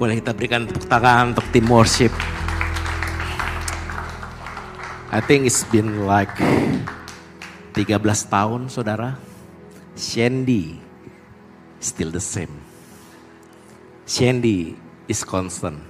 Boleh 0.00 0.16
kita 0.16 0.32
berikan 0.32 0.64
tepuk 0.64 0.88
tangan 0.88 1.36
untuk 1.36 1.44
tim 1.52 1.68
worship. 1.68 2.08
I 5.12 5.20
think 5.20 5.44
it's 5.44 5.60
been 5.68 6.08
like 6.08 6.32
13 7.76 8.00
tahun 8.32 8.72
saudara. 8.72 9.20
Shandy 10.00 10.80
still 11.84 12.08
the 12.08 12.22
same. 12.24 12.64
Shandy 14.08 14.72
is 15.04 15.20
constant. 15.20 15.84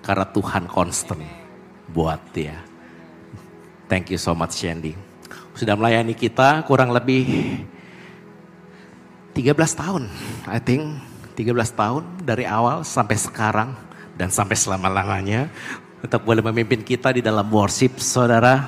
Karena 0.00 0.24
Tuhan 0.32 0.64
constant 0.64 1.20
buat 1.92 2.24
dia. 2.32 2.56
Thank 3.92 4.08
you 4.08 4.16
so 4.16 4.32
much 4.32 4.56
Shandy. 4.56 4.96
Sudah 5.52 5.76
melayani 5.76 6.16
kita 6.16 6.64
kurang 6.64 6.96
lebih 6.96 7.28
13 9.36 9.52
tahun 9.52 10.08
I 10.48 10.58
think 10.62 11.07
13 11.38 11.54
tahun 11.54 12.02
dari 12.26 12.42
awal 12.42 12.82
sampai 12.82 13.14
sekarang 13.14 13.70
dan 14.18 14.26
sampai 14.26 14.58
selama-lamanya 14.58 15.46
untuk 16.02 16.26
boleh 16.26 16.42
memimpin 16.42 16.82
kita 16.82 17.14
di 17.14 17.22
dalam 17.22 17.46
worship 17.46 18.02
saudara. 18.02 18.66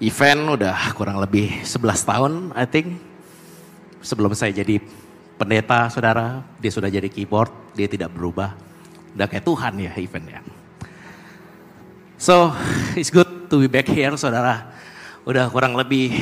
Event 0.00 0.56
udah 0.56 0.96
kurang 0.96 1.20
lebih 1.20 1.60
11 1.60 2.08
tahun 2.08 2.32
I 2.56 2.64
think. 2.64 2.96
Sebelum 4.00 4.32
saya 4.32 4.56
jadi 4.56 4.80
pendeta 5.36 5.92
saudara, 5.92 6.40
dia 6.56 6.72
sudah 6.72 6.88
jadi 6.88 7.08
keyboard, 7.12 7.52
dia 7.76 7.84
tidak 7.84 8.08
berubah. 8.12 8.56
Udah 9.12 9.28
kayak 9.28 9.44
Tuhan 9.44 9.76
ya 9.80 9.92
eventnya. 10.00 10.40
So, 12.16 12.52
it's 12.96 13.12
good 13.12 13.52
to 13.52 13.60
be 13.60 13.68
back 13.68 13.92
here 13.92 14.12
saudara. 14.16 14.72
Udah 15.28 15.52
kurang 15.52 15.76
lebih 15.76 16.16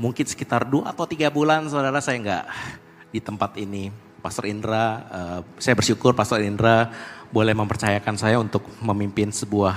mungkin 0.00 0.24
sekitar 0.24 0.64
dua 0.64 0.96
atau 0.96 1.04
tiga 1.04 1.28
bulan 1.28 1.68
saudara 1.68 2.00
saya 2.00 2.16
nggak 2.20 2.44
di 3.08 3.20
tempat 3.20 3.56
ini. 3.56 3.90
Pastor 4.18 4.50
Indra, 4.50 5.06
uh, 5.08 5.40
saya 5.62 5.78
bersyukur 5.78 6.10
Pastor 6.12 6.42
Indra 6.42 6.90
boleh 7.30 7.54
mempercayakan 7.54 8.18
saya 8.18 8.36
untuk 8.42 8.66
memimpin 8.82 9.30
sebuah, 9.30 9.76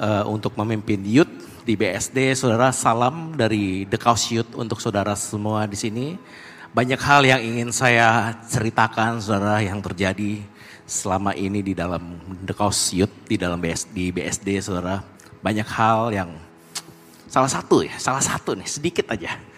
uh, 0.00 0.24
untuk 0.26 0.56
memimpin 0.56 1.04
youth 1.04 1.30
di 1.62 1.76
BSD. 1.76 2.32
Saudara 2.32 2.72
salam 2.72 3.36
dari 3.36 3.84
The 3.84 4.00
Cause 4.00 4.32
Youth 4.32 4.56
untuk 4.56 4.80
saudara 4.80 5.12
semua 5.12 5.68
di 5.68 5.76
sini. 5.76 6.16
Banyak 6.72 7.00
hal 7.00 7.22
yang 7.24 7.40
ingin 7.40 7.70
saya 7.72 8.36
ceritakan 8.48 9.20
saudara 9.20 9.60
yang 9.60 9.80
terjadi 9.80 10.40
selama 10.88 11.36
ini 11.36 11.60
di 11.60 11.72
dalam 11.76 12.16
The 12.48 12.56
Cause 12.56 12.96
Youth, 12.96 13.28
di 13.28 13.36
dalam 13.36 13.60
BSD, 13.60 13.92
di 13.92 14.04
BSD 14.08 14.48
saudara. 14.64 15.04
Banyak 15.44 15.68
hal 15.68 16.16
yang 16.16 16.30
salah 17.28 17.50
satu 17.50 17.84
ya, 17.84 17.92
salah 18.00 18.24
satu 18.24 18.56
nih 18.56 18.68
sedikit 18.68 19.12
aja 19.12 19.55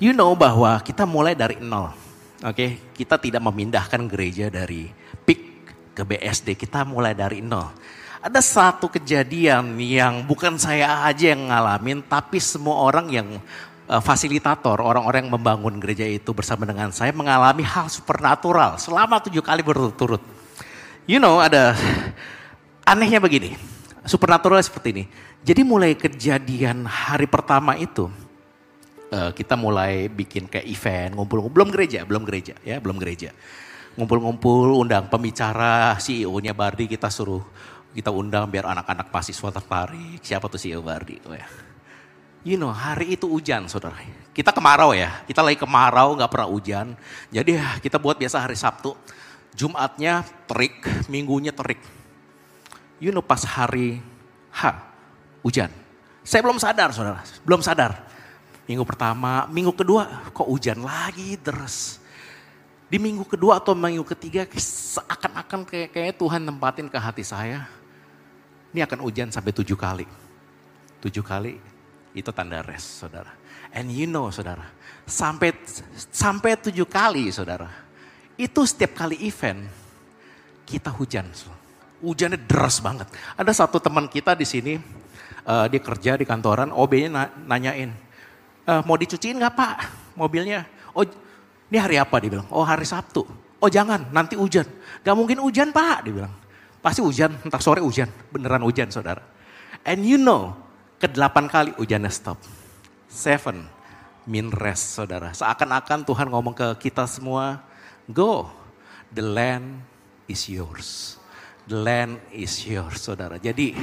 You 0.00 0.16
know 0.16 0.32
bahwa 0.32 0.80
kita 0.80 1.04
mulai 1.04 1.36
dari 1.36 1.60
nol. 1.60 1.92
Oke, 2.40 2.56
okay? 2.56 2.70
kita 2.96 3.20
tidak 3.20 3.44
memindahkan 3.44 4.08
gereja 4.08 4.48
dari 4.48 4.88
PIK 5.28 5.40
ke 5.92 6.02
BSD, 6.08 6.56
kita 6.56 6.88
mulai 6.88 7.12
dari 7.12 7.44
nol. 7.44 7.68
Ada 8.24 8.40
satu 8.40 8.88
kejadian 8.88 9.76
yang 9.76 10.24
bukan 10.24 10.56
saya 10.56 11.04
aja 11.04 11.36
yang 11.36 11.52
ngalamin, 11.52 12.00
tapi 12.00 12.40
semua 12.40 12.80
orang 12.80 13.12
yang 13.12 13.28
uh, 13.92 14.00
fasilitator, 14.00 14.80
orang-orang 14.80 15.28
yang 15.28 15.36
membangun 15.36 15.76
gereja 15.76 16.08
itu 16.08 16.32
bersama 16.32 16.64
dengan 16.64 16.88
saya 16.96 17.12
mengalami 17.12 17.60
hal 17.60 17.92
supernatural 17.92 18.80
selama 18.80 19.20
tujuh 19.20 19.44
kali 19.44 19.60
berturut-turut. 19.60 20.24
You 21.04 21.20
know, 21.20 21.44
ada 21.44 21.76
anehnya 22.88 23.20
begini, 23.20 23.52
supernatural 24.08 24.64
seperti 24.64 24.88
ini. 24.96 25.04
Jadi 25.44 25.60
mulai 25.60 25.92
kejadian 25.92 26.88
hari 26.88 27.28
pertama 27.28 27.76
itu, 27.76 28.08
uh, 29.10 29.30
kita 29.34 29.58
mulai 29.58 30.06
bikin 30.08 30.46
kayak 30.46 30.66
event, 30.66 31.18
ngumpul-ngumpul, 31.18 31.54
belum 31.54 31.68
gereja, 31.74 32.00
belum 32.06 32.22
gereja 32.24 32.54
ya, 32.62 32.78
belum 32.78 32.96
gereja. 32.96 33.34
Ngumpul-ngumpul, 33.98 34.78
undang 34.78 35.10
pembicara, 35.10 35.98
CEO-nya 35.98 36.54
Bardi 36.54 36.86
kita 36.86 37.10
suruh, 37.10 37.42
kita 37.90 38.14
undang 38.14 38.46
biar 38.46 38.70
anak-anak 38.70 39.10
mahasiswa 39.10 39.50
tertarik. 39.50 40.22
Siapa 40.22 40.46
tuh 40.46 40.58
CEO 40.62 40.80
Bardi? 40.80 41.18
Oh 41.26 41.34
ya. 41.34 41.46
You 42.40 42.56
know, 42.56 42.72
hari 42.72 43.20
itu 43.20 43.28
hujan 43.28 43.68
saudara. 43.68 44.00
Kita 44.32 44.54
kemarau 44.54 44.96
ya, 44.96 45.20
kita 45.28 45.44
lagi 45.44 45.60
kemarau 45.60 46.16
gak 46.16 46.30
pernah 46.32 46.48
hujan. 46.48 46.96
Jadi 47.28 47.60
kita 47.84 48.00
buat 48.00 48.16
biasa 48.16 48.40
hari 48.40 48.56
Sabtu. 48.56 48.96
Jumatnya 49.52 50.24
terik, 50.48 50.80
minggunya 51.12 51.52
terik. 51.52 51.82
You 53.02 53.12
know 53.12 53.20
pas 53.20 53.44
hari 53.44 54.00
H, 54.54 54.62
hujan. 55.44 55.68
Saya 56.24 56.40
belum 56.46 56.56
sadar 56.62 56.94
saudara, 56.94 57.20
belum 57.44 57.60
sadar. 57.60 58.09
Minggu 58.70 58.86
pertama, 58.86 59.50
minggu 59.50 59.74
kedua 59.74 60.30
kok 60.30 60.46
hujan 60.46 60.86
lagi 60.86 61.34
terus. 61.42 61.98
Di 62.86 63.02
minggu 63.02 63.26
kedua 63.26 63.58
atau 63.58 63.74
minggu 63.74 64.06
ketiga 64.14 64.46
seakan-akan 64.46 65.66
kayak, 65.66 65.90
kayak 65.90 66.14
Tuhan 66.14 66.46
tempatin 66.46 66.86
ke 66.86 66.94
hati 66.94 67.26
saya. 67.26 67.66
Ini 68.70 68.86
akan 68.86 69.02
hujan 69.02 69.34
sampai 69.34 69.50
tujuh 69.50 69.74
kali. 69.74 70.06
Tujuh 71.02 71.26
kali 71.26 71.58
itu 72.14 72.30
tanda 72.30 72.62
rest 72.62 73.02
saudara. 73.02 73.34
And 73.74 73.90
you 73.90 74.06
know 74.06 74.30
saudara, 74.30 74.70
sampai 75.02 75.50
sampai 76.14 76.54
tujuh 76.54 76.86
kali 76.86 77.26
saudara. 77.34 77.66
Itu 78.38 78.62
setiap 78.62 78.94
kali 78.94 79.18
event 79.26 79.66
kita 80.62 80.94
hujan. 80.94 81.26
Hujannya 81.98 82.38
deras 82.38 82.78
banget. 82.78 83.10
Ada 83.34 83.66
satu 83.66 83.82
teman 83.82 84.06
kita 84.06 84.38
di 84.38 84.46
sini, 84.46 84.78
uh, 85.42 85.66
dia 85.66 85.82
kerja 85.82 86.14
di 86.14 86.22
kantoran, 86.22 86.70
OB-nya 86.70 87.34
nanyain, 87.50 88.09
uh, 88.70 88.82
mau 88.86 88.94
dicuciin 88.94 89.34
nggak 89.42 89.54
pak 89.58 89.74
mobilnya? 90.14 90.62
Oh 90.94 91.02
ini 91.02 91.78
hari 91.78 91.98
apa 91.98 92.22
dia 92.22 92.30
bilang? 92.38 92.46
Oh 92.54 92.62
hari 92.62 92.86
Sabtu. 92.86 93.26
Oh 93.58 93.68
jangan 93.68 94.06
nanti 94.14 94.38
hujan. 94.38 94.64
Gak 95.02 95.16
mungkin 95.18 95.42
hujan 95.42 95.74
pak 95.74 96.06
dia 96.06 96.14
bilang. 96.14 96.34
Pasti 96.80 97.04
hujan, 97.04 97.36
entah 97.44 97.60
sore 97.60 97.82
hujan. 97.84 98.08
Beneran 98.32 98.64
hujan 98.64 98.88
saudara. 98.88 99.20
And 99.84 100.00
you 100.06 100.16
know, 100.16 100.56
ke 100.96 101.10
delapan 101.12 101.44
kali 101.50 101.70
hujannya 101.76 102.08
stop. 102.08 102.40
Seven, 103.10 103.68
mean 104.24 104.48
rest 104.48 104.96
saudara. 104.96 105.34
Seakan-akan 105.36 106.08
Tuhan 106.08 106.32
ngomong 106.32 106.56
ke 106.56 106.88
kita 106.88 107.04
semua, 107.04 107.60
go, 108.08 108.48
the 109.12 109.20
land 109.20 109.84
is 110.24 110.48
yours. 110.48 111.20
The 111.68 111.76
land 111.76 112.16
is 112.32 112.64
yours 112.64 113.04
saudara. 113.04 113.36
Jadi 113.36 113.76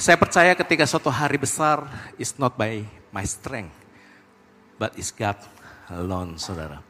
saya 0.00 0.16
percaya 0.16 0.52
ketika 0.56 0.88
suatu 0.88 1.12
hari 1.12 1.36
besar 1.36 1.84
is 2.16 2.32
not 2.40 2.56
by 2.56 2.80
my 3.12 3.24
strength, 3.28 3.74
but 4.80 4.96
is 4.96 5.12
God 5.12 5.36
alone, 5.92 6.40
saudara. 6.40 6.80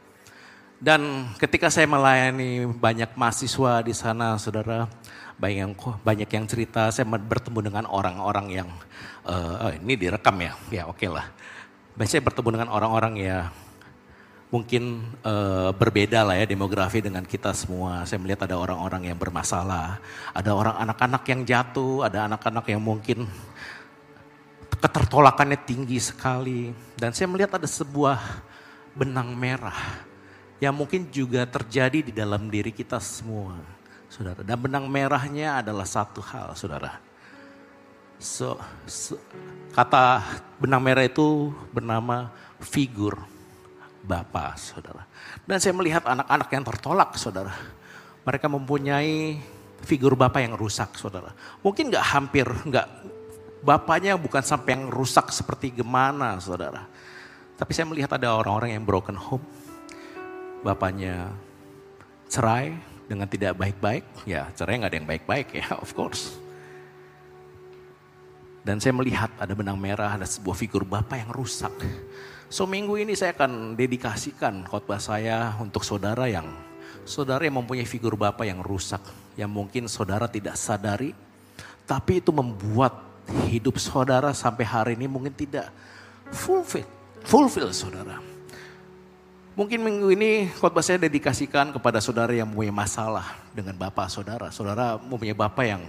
Dan 0.83 1.31
ketika 1.39 1.71
saya 1.71 1.87
melayani 1.87 2.67
banyak 2.67 3.15
mahasiswa 3.15 3.83
di 3.83 3.95
sana, 3.95 4.35
saudara, 4.35 4.87
banyak 5.39 5.57
yang 5.63 5.71
banyak 6.03 6.29
yang 6.31 6.45
cerita, 6.47 6.91
saya 6.91 7.07
bertemu 7.07 7.59
dengan 7.71 7.85
orang-orang 7.87 8.63
yang 8.63 8.69
uh, 9.23 9.67
oh, 9.67 9.71
ini 9.71 9.95
direkam 9.95 10.35
ya, 10.43 10.51
ya 10.71 10.83
oke 10.87 10.99
okay 10.99 11.09
lah. 11.11 11.27
Saya 12.03 12.19
bertemu 12.19 12.59
dengan 12.59 12.69
orang-orang 12.73 13.15
ya 13.15 13.47
mungkin 14.53 15.01
uh, 15.25 15.73
berbeda 15.73 16.21
lah 16.21 16.37
ya 16.37 16.45
demografi 16.45 17.01
dengan 17.01 17.25
kita 17.25 17.57
semua. 17.57 18.05
Saya 18.05 18.21
melihat 18.21 18.45
ada 18.45 18.61
orang-orang 18.61 19.09
yang 19.09 19.17
bermasalah, 19.17 19.97
ada 20.29 20.51
orang 20.53 20.77
anak-anak 20.77 21.25
yang 21.25 21.41
jatuh, 21.41 22.05
ada 22.05 22.29
anak-anak 22.29 22.69
yang 22.69 22.77
mungkin 22.77 23.25
ketertolakannya 24.77 25.57
tinggi 25.65 25.97
sekali. 25.97 26.69
Dan 26.93 27.17
saya 27.17 27.25
melihat 27.33 27.57
ada 27.57 27.65
sebuah 27.65 28.21
benang 28.93 29.33
merah 29.33 30.05
yang 30.61 30.77
mungkin 30.77 31.09
juga 31.09 31.49
terjadi 31.49 32.05
di 32.05 32.13
dalam 32.13 32.45
diri 32.45 32.69
kita 32.69 33.01
semua, 33.01 33.57
saudara. 34.05 34.45
Dan 34.45 34.61
benang 34.61 34.85
merahnya 34.85 35.65
adalah 35.65 35.89
satu 35.89 36.21
hal, 36.21 36.53
saudara. 36.53 37.01
So, 38.21 38.61
so 38.85 39.17
kata 39.73 40.21
benang 40.61 40.85
merah 40.85 41.01
itu 41.01 41.49
bernama 41.73 42.29
figur 42.61 43.32
Bapa, 44.03 44.53
saudara. 44.59 45.07
Dan 45.47 45.57
saya 45.63 45.71
melihat 45.71 46.03
anak-anak 46.03 46.49
yang 46.51 46.63
tertolak, 46.67 47.11
saudara. 47.15 47.55
Mereka 48.27 48.51
mempunyai 48.51 49.39
figur 49.83 50.19
Bapak 50.19 50.43
yang 50.43 50.59
rusak, 50.59 50.99
saudara. 50.99 51.31
Mungkin 51.63 51.91
gak 51.91 52.05
hampir, 52.11 52.47
gak 52.67 52.87
Bapaknya 53.63 54.19
bukan 54.19 54.43
sampai 54.43 54.75
yang 54.75 54.91
rusak 54.91 55.31
seperti 55.31 55.71
gimana, 55.71 56.35
saudara. 56.43 56.83
Tapi 57.55 57.71
saya 57.71 57.87
melihat 57.87 58.11
ada 58.19 58.35
orang-orang 58.35 58.75
yang 58.75 58.83
broken 58.83 59.15
home. 59.15 59.43
bapaknya 60.63 61.27
cerai 62.31 62.71
dengan 63.03 63.27
tidak 63.27 63.59
baik-baik, 63.59 64.07
ya 64.23 64.47
cerai 64.55 64.79
nggak 64.79 64.91
ada 64.91 64.99
yang 64.99 65.09
baik-baik 65.11 65.47
ya, 65.59 65.75
of 65.83 65.91
course. 65.91 66.42
Dan 68.63 68.79
saya 68.79 68.95
melihat 68.95 69.27
ada 69.35 69.51
benang 69.51 69.75
merah, 69.75 70.15
ada 70.15 70.23
sebuah 70.23 70.55
figur 70.55 70.87
bapak 70.87 71.27
yang 71.27 71.31
rusak. 71.35 71.71
So 72.47 72.63
minggu 72.63 72.95
ini 72.95 73.11
saya 73.11 73.35
akan 73.35 73.75
dedikasikan 73.75 74.63
khotbah 74.63 75.03
saya 75.03 75.51
untuk 75.59 75.83
saudara 75.83 76.31
yang 76.31 76.47
saudara 77.03 77.43
yang 77.43 77.59
mempunyai 77.59 77.83
figur 77.83 78.15
bapak 78.15 78.47
yang 78.47 78.63
rusak, 78.63 79.03
yang 79.35 79.51
mungkin 79.51 79.91
saudara 79.91 80.31
tidak 80.31 80.55
sadari, 80.55 81.11
tapi 81.83 82.23
itu 82.23 82.31
membuat 82.31 83.03
hidup 83.51 83.75
saudara 83.79 84.31
sampai 84.31 84.63
hari 84.63 84.91
ini 84.95 85.07
mungkin 85.07 85.35
tidak 85.35 85.67
fulfill, 86.31 86.87
fulfill 87.23 87.71
saudara. 87.75 88.19
Mungkin 89.53 89.85
minggu 89.85 90.07
ini 90.17 90.49
khotbah 90.57 90.81
saya 90.81 90.97
dedikasikan 90.97 91.69
kepada 91.69 92.01
saudara 92.01 92.33
yang 92.33 92.49
mempunyai 92.49 92.73
masalah 92.73 93.37
dengan 93.53 93.77
bapak 93.77 94.09
saudara. 94.09 94.49
Saudara 94.49 94.97
mempunyai 94.97 95.37
bapak 95.37 95.65
yang 95.67 95.83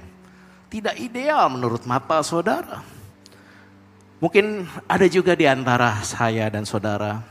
tidak 0.75 0.99
ideal 0.99 1.47
menurut 1.47 1.87
mata 1.87 2.19
saudara. 2.27 2.83
Mungkin 4.19 4.67
ada 4.91 5.07
juga 5.07 5.39
di 5.39 5.47
antara 5.47 6.03
saya 6.03 6.51
dan 6.51 6.67
saudara 6.67 7.23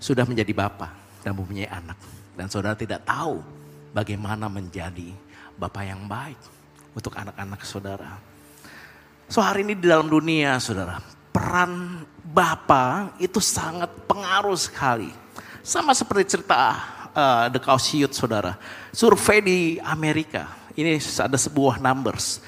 sudah 0.00 0.24
menjadi 0.24 0.56
bapak 0.56 1.20
dan 1.20 1.36
mempunyai 1.36 1.68
anak. 1.68 2.00
Dan 2.32 2.48
saudara 2.48 2.72
tidak 2.72 3.04
tahu 3.04 3.44
bagaimana 3.92 4.48
menjadi 4.48 5.12
bapak 5.60 5.84
yang 5.84 6.08
baik 6.08 6.40
untuk 6.96 7.12
anak-anak 7.20 7.60
saudara. 7.68 8.16
So 9.28 9.44
hari 9.44 9.68
ini 9.68 9.76
di 9.76 9.92
dalam 9.92 10.08
dunia 10.08 10.56
saudara, 10.56 11.04
peran 11.32 12.04
Bapak 12.32 13.20
itu 13.20 13.44
sangat 13.44 13.92
pengaruh 14.08 14.56
sekali. 14.56 15.12
Sama 15.60 15.92
seperti 15.92 16.36
cerita 16.36 16.80
uh, 17.12 17.44
The 17.52 17.60
Causiut 17.60 18.12
saudara. 18.16 18.56
Survei 18.92 19.40
di 19.44 19.58
Amerika, 19.84 20.61
ini 20.76 20.96
ada 20.98 21.38
sebuah 21.38 21.80
numbers. 21.80 22.40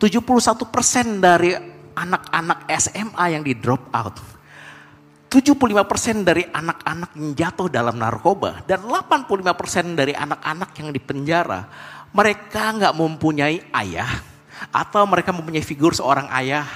71% 0.00 1.20
dari 1.20 1.52
anak-anak 1.92 2.64
SMA 2.80 3.24
yang 3.36 3.42
di 3.44 3.52
drop 3.56 3.92
out. 3.92 4.16
75% 5.30 6.26
dari 6.26 6.42
anak-anak 6.42 7.14
yang 7.14 7.30
jatuh 7.38 7.70
dalam 7.70 7.94
narkoba. 8.00 8.66
Dan 8.66 8.82
85% 8.88 9.94
dari 9.94 10.10
anak-anak 10.16 10.70
yang 10.80 10.88
di 10.90 10.98
penjara. 10.98 11.70
Mereka 12.10 12.62
nggak 12.80 12.94
mempunyai 12.98 13.70
ayah. 13.70 14.10
Atau 14.74 15.06
mereka 15.06 15.30
mempunyai 15.30 15.62
figur 15.62 15.94
seorang 15.94 16.26
ayah 16.34 16.66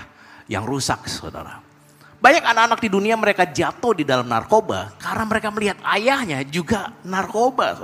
yang 0.46 0.62
rusak 0.62 1.08
saudara. 1.10 1.73
Banyak 2.18 2.44
anak-anak 2.44 2.80
di 2.80 2.88
dunia 2.88 3.14
mereka 3.14 3.44
jatuh 3.44 3.92
di 3.92 4.04
dalam 4.04 4.24
narkoba 4.24 4.96
karena 4.96 5.24
mereka 5.28 5.48
melihat 5.52 5.78
ayahnya 5.84 6.40
juga 6.46 6.94
narkoba. 7.04 7.76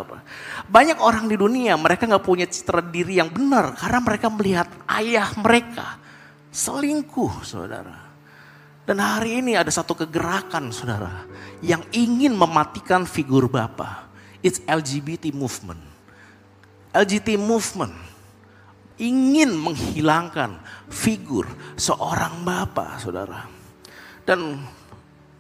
Banyak 0.64 0.98
orang 0.98 1.28
di 1.28 1.36
dunia 1.36 1.76
mereka 1.76 2.08
nggak 2.08 2.24
punya 2.24 2.46
citra 2.48 2.80
diri 2.80 3.20
yang 3.20 3.28
benar 3.28 3.76
karena 3.76 4.00
mereka 4.00 4.26
melihat 4.32 4.68
ayah 4.96 5.28
mereka 5.36 6.00
selingkuh 6.50 7.44
saudara. 7.44 8.10
Dan 8.88 8.98
hari 8.98 9.44
ini 9.44 9.54
ada 9.54 9.70
satu 9.70 9.94
kegerakan 9.94 10.72
saudara 10.72 11.28
yang 11.60 11.84
ingin 11.92 12.32
mematikan 12.32 13.04
figur 13.04 13.46
Bapak. 13.46 14.08
It's 14.40 14.58
LGBT 14.64 15.36
movement. 15.36 15.84
LGBT 16.90 17.36
movement 17.36 18.10
ingin 19.00 19.56
menghilangkan 19.56 20.60
figur 20.92 21.48
seorang 21.74 22.44
bapak, 22.44 23.00
saudara. 23.00 23.59
Dan 24.30 24.62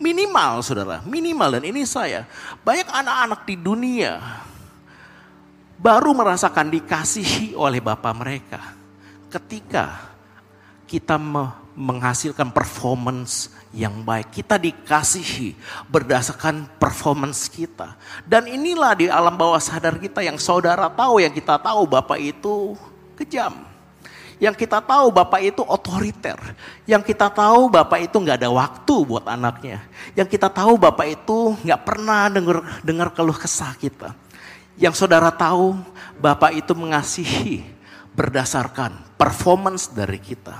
minimal, 0.02 0.66
saudara, 0.66 0.98
minimal 1.06 1.54
dan 1.54 1.62
ini 1.62 1.86
saya, 1.86 2.26
banyak 2.66 2.90
anak-anak 2.90 3.46
di 3.46 3.54
dunia 3.54 4.18
baru 5.78 6.10
merasakan 6.10 6.74
dikasihi 6.74 7.54
oleh 7.54 7.78
bapak 7.78 8.12
mereka 8.18 8.58
ketika 9.30 10.10
kita 10.90 11.14
menghasilkan 11.78 12.50
performance 12.50 13.54
yang 13.70 14.02
baik. 14.02 14.34
Kita 14.34 14.58
dikasihi 14.58 15.54
berdasarkan 15.86 16.66
performance 16.82 17.46
kita. 17.46 17.94
Dan 18.26 18.50
inilah 18.50 18.98
di 18.98 19.06
alam 19.06 19.38
bawah 19.38 19.62
sadar 19.62 20.02
kita 20.02 20.18
yang 20.18 20.34
saudara 20.34 20.90
tahu, 20.90 21.22
yang 21.22 21.30
kita 21.30 21.62
tahu 21.62 21.86
Bapak 21.86 22.18
itu 22.18 22.74
kejam. 23.14 23.69
Yang 24.40 24.64
kita 24.64 24.80
tahu 24.80 25.12
bapak 25.12 25.40
itu 25.44 25.60
otoriter. 25.60 26.40
Yang 26.88 27.12
kita 27.12 27.28
tahu 27.28 27.68
bapak 27.68 28.08
itu 28.08 28.16
nggak 28.16 28.40
ada 28.40 28.48
waktu 28.48 28.94
buat 29.04 29.28
anaknya. 29.28 29.84
Yang 30.16 30.40
kita 30.40 30.48
tahu 30.48 30.80
bapak 30.80 31.06
itu 31.12 31.60
nggak 31.60 31.80
pernah 31.84 32.32
dengar 32.32 32.64
dengar 32.80 33.12
keluh 33.12 33.36
kesah 33.36 33.76
kita. 33.76 34.16
Yang 34.80 35.04
saudara 35.04 35.28
tahu 35.28 35.76
bapak 36.16 36.56
itu 36.56 36.72
mengasihi 36.72 37.68
berdasarkan 38.16 38.96
performance 39.20 39.92
dari 39.92 40.16
kita. 40.16 40.56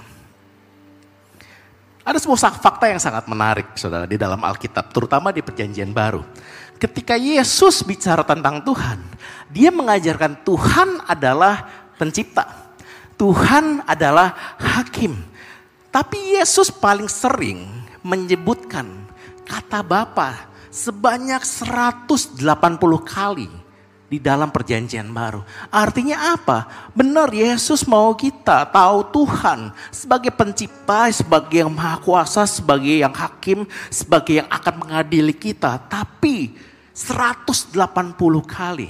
Ada 2.05 2.21
sebuah 2.21 2.61
fakta 2.61 2.85
yang 2.89 3.01
sangat 3.01 3.25
menarik 3.29 3.77
saudara 3.77 4.05
di 4.05 4.21
dalam 4.21 4.41
Alkitab, 4.41 4.93
terutama 4.93 5.33
di 5.33 5.41
perjanjian 5.41 5.93
baru. 5.93 6.21
Ketika 6.81 7.17
Yesus 7.17 7.85
bicara 7.85 8.25
tentang 8.25 8.65
Tuhan, 8.65 8.99
dia 9.53 9.69
mengajarkan 9.69 10.41
Tuhan 10.45 11.05
adalah 11.05 11.65
pencipta. 12.01 12.70
Tuhan 13.21 13.85
adalah 13.85 14.57
hakim. 14.57 15.13
Tapi 15.93 16.41
Yesus 16.41 16.73
paling 16.73 17.05
sering 17.05 17.69
menyebutkan 18.01 18.89
kata 19.45 19.85
Bapa 19.85 20.49
sebanyak 20.73 21.45
180 21.45 22.41
kali 23.05 23.53
di 24.09 24.17
dalam 24.17 24.49
perjanjian 24.49 25.13
baru. 25.13 25.45
Artinya 25.69 26.33
apa? 26.33 26.89
Benar 26.97 27.29
Yesus 27.29 27.85
mau 27.85 28.17
kita 28.17 28.65
tahu 28.73 29.05
Tuhan 29.13 29.69
sebagai 29.93 30.33
pencipta, 30.33 31.13
sebagai 31.13 31.61
yang 31.61 31.77
maha 31.77 32.01
kuasa, 32.01 32.49
sebagai 32.49 33.05
yang 33.05 33.13
hakim, 33.13 33.69
sebagai 33.93 34.41
yang 34.41 34.49
akan 34.49 34.75
mengadili 34.81 35.37
kita. 35.37 35.77
Tapi 35.77 36.57
180 36.97 37.77
kali 38.49 38.89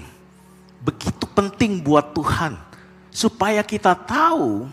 begitu 0.86 1.26
penting 1.34 1.82
buat 1.82 2.14
Tuhan 2.14 2.69
Supaya 3.10 3.60
kita 3.66 3.94
tahu 3.94 4.70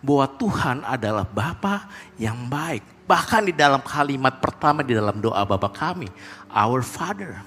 bahwa 0.00 0.26
Tuhan 0.40 0.78
adalah 0.82 1.26
Bapa 1.28 1.90
yang 2.16 2.48
baik. 2.48 2.82
Bahkan 3.04 3.50
di 3.50 3.54
dalam 3.54 3.82
kalimat 3.82 4.38
pertama 4.38 4.80
di 4.86 4.94
dalam 4.96 5.18
doa 5.18 5.42
Bapa 5.44 5.68
kami, 5.68 6.08
Our 6.50 6.80
Father. 6.80 7.42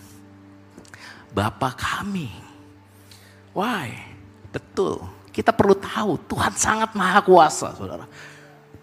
Bapa 1.33 1.73
kami. 1.73 2.29
Why? 3.55 3.95
Betul. 4.53 5.01
Kita 5.33 5.49
perlu 5.49 5.73
tahu 5.73 6.19
Tuhan 6.29 6.53
sangat 6.53 6.93
maha 6.93 7.25
kuasa, 7.25 7.73
saudara. 7.73 8.05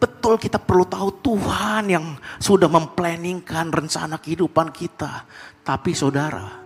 Betul 0.01 0.41
kita 0.41 0.57
perlu 0.57 0.89
tahu 0.89 1.13
Tuhan 1.21 1.93
yang 1.93 2.17
sudah 2.41 2.67
memplanningkan 2.67 3.69
rencana 3.69 4.17
kehidupan 4.17 4.73
kita. 4.73 5.29
Tapi 5.61 5.93
saudara, 5.93 6.60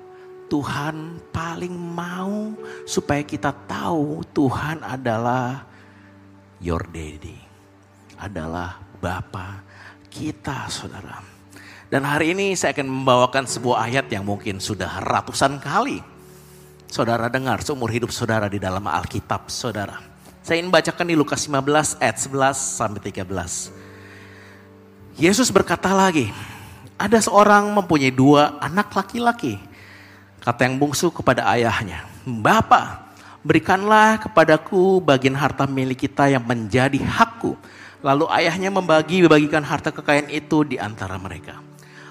Tuhan 0.48 1.20
paling 1.32 1.72
mau 1.72 2.52
supaya 2.84 3.24
kita 3.24 3.50
tahu 3.66 4.20
Tuhan 4.32 4.84
adalah 4.84 5.64
your 6.60 6.84
daddy. 6.92 7.40
Adalah 8.20 8.78
Bapa 9.02 9.64
kita 10.08 10.70
saudara. 10.70 11.18
Dan 11.90 12.06
hari 12.06 12.32
ini 12.32 12.54
saya 12.56 12.72
akan 12.74 12.88
membawakan 12.88 13.44
sebuah 13.44 13.90
ayat 13.90 14.06
yang 14.08 14.24
mungkin 14.24 14.62
sudah 14.62 15.02
ratusan 15.04 15.60
kali. 15.60 16.00
Saudara 16.88 17.26
dengar 17.26 17.60
seumur 17.60 17.90
hidup 17.90 18.14
saudara 18.14 18.46
di 18.46 18.62
dalam 18.62 18.86
Alkitab 18.86 19.50
saudara. 19.50 19.98
Saya 20.44 20.60
ingin 20.60 20.70
bacakan 20.70 21.06
di 21.08 21.16
Lukas 21.16 21.48
15 21.48 21.98
ayat 21.98 22.16
11 22.20 22.54
sampai 22.54 23.00
13. 23.00 23.72
Yesus 25.18 25.48
berkata 25.54 25.94
lagi, 25.94 26.30
ada 26.98 27.18
seorang 27.18 27.70
mempunyai 27.74 28.10
dua 28.14 28.58
anak 28.62 28.90
laki-laki. 28.94 29.58
Kata 30.44 30.68
yang 30.68 30.76
bungsu 30.76 31.08
kepada 31.08 31.48
ayahnya, 31.56 32.04
Bapak, 32.28 33.16
berikanlah 33.40 34.20
kepadaku 34.20 35.00
bagian 35.00 35.32
harta 35.32 35.64
milik 35.64 36.04
kita 36.04 36.28
yang 36.28 36.44
menjadi 36.44 37.00
hakku. 37.00 37.56
Lalu 38.04 38.28
ayahnya 38.28 38.68
membagi 38.68 39.24
bagikan 39.24 39.64
harta 39.64 39.88
kekayaan 39.88 40.28
itu 40.28 40.60
di 40.68 40.76
antara 40.76 41.16
mereka. 41.16 41.56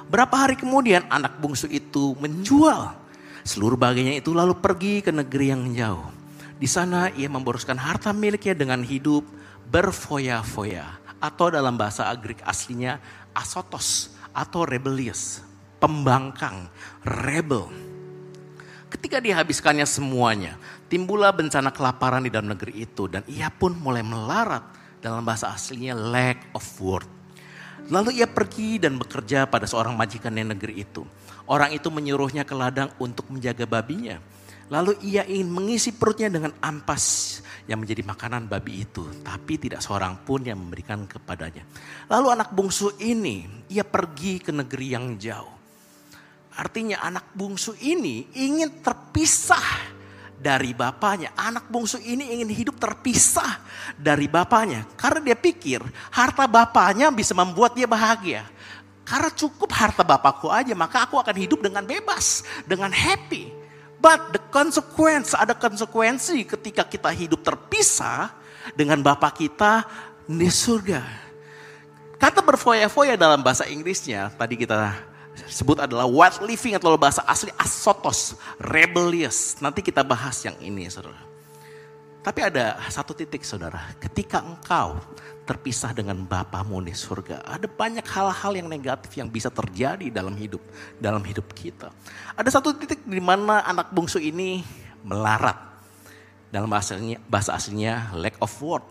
Berapa 0.10 0.34
hari 0.50 0.58
kemudian 0.58 1.06
anak 1.14 1.38
bungsu 1.38 1.70
itu 1.70 2.18
menjual 2.18 2.98
seluruh 3.46 3.78
bagiannya 3.78 4.18
itu 4.18 4.34
lalu 4.34 4.58
pergi 4.58 5.06
ke 5.06 5.14
negeri 5.14 5.54
yang 5.54 5.70
jauh. 5.78 6.10
Di 6.58 6.66
sana 6.66 7.14
ia 7.14 7.30
memboroskan 7.30 7.78
harta 7.78 8.10
miliknya 8.18 8.58
dengan 8.58 8.82
hidup 8.82 9.22
berfoya-foya 9.70 10.90
atau 11.22 11.54
dalam 11.54 11.78
bahasa 11.78 12.10
Greek 12.18 12.42
aslinya 12.50 12.98
asotos 13.38 14.18
atau 14.34 14.66
rebellious, 14.66 15.46
pembangkang, 15.78 16.66
rebel. 17.06 17.93
Ketika 18.94 19.18
dihabiskannya 19.18 19.90
semuanya, 19.90 20.54
timbullah 20.86 21.34
bencana 21.34 21.74
kelaparan 21.74 22.22
di 22.22 22.30
dalam 22.30 22.54
negeri 22.54 22.86
itu 22.86 23.10
dan 23.10 23.26
ia 23.26 23.50
pun 23.50 23.74
mulai 23.74 24.06
melarat 24.06 24.62
dalam 25.02 25.26
bahasa 25.26 25.50
aslinya 25.50 25.98
lack 25.98 26.54
of 26.54 26.62
word. 26.78 27.10
Lalu 27.90 28.22
ia 28.22 28.30
pergi 28.30 28.78
dan 28.78 29.02
bekerja 29.02 29.50
pada 29.50 29.66
seorang 29.66 29.98
majikan 29.98 30.38
di 30.38 30.46
negeri 30.46 30.86
itu. 30.86 31.02
Orang 31.50 31.74
itu 31.74 31.90
menyuruhnya 31.90 32.46
ke 32.46 32.54
ladang 32.54 32.94
untuk 33.02 33.28
menjaga 33.34 33.66
babinya. 33.66 34.22
Lalu 34.72 34.96
ia 35.04 35.28
ingin 35.28 35.50
mengisi 35.52 35.92
perutnya 35.92 36.32
dengan 36.32 36.56
ampas 36.64 37.42
yang 37.68 37.84
menjadi 37.84 38.06
makanan 38.06 38.48
babi 38.48 38.88
itu. 38.88 39.04
Tapi 39.26 39.60
tidak 39.60 39.82
seorang 39.84 40.22
pun 40.24 40.46
yang 40.46 40.62
memberikan 40.62 41.04
kepadanya. 41.10 41.66
Lalu 42.08 42.28
anak 42.40 42.50
bungsu 42.56 42.96
ini, 43.02 43.44
ia 43.74 43.84
pergi 43.84 44.40
ke 44.40 44.54
negeri 44.56 44.88
yang 44.96 45.18
jauh. 45.20 45.53
Artinya 46.54 47.02
anak 47.02 47.34
bungsu 47.34 47.74
ini 47.82 48.30
ingin 48.38 48.82
terpisah 48.86 49.94
dari 50.38 50.76
bapaknya. 50.76 51.34
Anak 51.34 51.72
bungsu 51.72 51.98
ini 52.04 52.36
ingin 52.36 52.52
hidup 52.52 52.76
terpisah 52.78 53.64
dari 53.96 54.28
bapaknya. 54.28 54.86
Karena 55.00 55.34
dia 55.34 55.38
pikir 55.40 55.82
harta 56.12 56.46
bapaknya 56.46 57.10
bisa 57.10 57.32
membuat 57.32 57.74
dia 57.74 57.90
bahagia. 57.90 58.46
Karena 59.04 59.32
cukup 59.32 59.72
harta 59.76 60.04
bapakku 60.04 60.48
aja, 60.48 60.72
maka 60.76 61.04
aku 61.04 61.20
akan 61.20 61.36
hidup 61.36 61.60
dengan 61.60 61.84
bebas, 61.84 62.44
dengan 62.64 62.92
happy. 62.92 63.52
But 64.00 64.36
the 64.36 64.42
consequence, 64.52 65.32
ada 65.32 65.56
konsekuensi 65.56 66.44
ketika 66.44 66.84
kita 66.88 67.12
hidup 67.12 67.40
terpisah 67.44 68.32
dengan 68.76 69.00
bapak 69.00 69.44
kita 69.44 69.88
di 70.28 70.48
surga. 70.48 71.04
Kata 72.20 72.40
berfoya-foya 72.40 73.20
dalam 73.20 73.44
bahasa 73.44 73.68
Inggrisnya, 73.68 74.32
tadi 74.40 74.56
kita 74.56 74.96
sebut 75.50 75.82
adalah 75.82 76.06
wild 76.06 76.42
living 76.46 76.78
atau 76.78 76.96
bahasa 76.96 77.22
asli 77.26 77.50
asotos, 77.58 78.38
rebellious. 78.62 79.58
Nanti 79.60 79.82
kita 79.82 80.06
bahas 80.06 80.40
yang 80.46 80.58
ini, 80.62 80.90
saudara. 80.90 81.20
Tapi 82.24 82.40
ada 82.40 82.80
satu 82.88 83.12
titik, 83.12 83.44
saudara. 83.44 83.84
Ketika 84.00 84.40
engkau 84.40 84.96
terpisah 85.44 85.92
dengan 85.92 86.24
Bapamu 86.24 86.80
di 86.80 86.96
surga. 86.96 87.44
Ada 87.44 87.68
banyak 87.68 88.04
hal-hal 88.08 88.52
yang 88.56 88.68
negatif 88.72 89.12
yang 89.20 89.28
bisa 89.28 89.52
terjadi 89.52 90.08
dalam 90.10 90.34
hidup 90.40 90.64
dalam 90.98 91.20
hidup 91.24 91.52
kita. 91.52 91.92
Ada 92.34 92.60
satu 92.60 92.72
titik 92.76 93.04
di 93.04 93.20
mana 93.20 93.62
anak 93.68 93.92
bungsu 93.92 94.24
ini 94.24 94.64
melarat. 95.04 95.60
Dalam 96.48 96.70
bahasanya 96.70 97.20
bahasa 97.28 97.52
aslinya 97.58 98.14
lack 98.16 98.40
of 98.40 98.52
worth. 98.62 98.88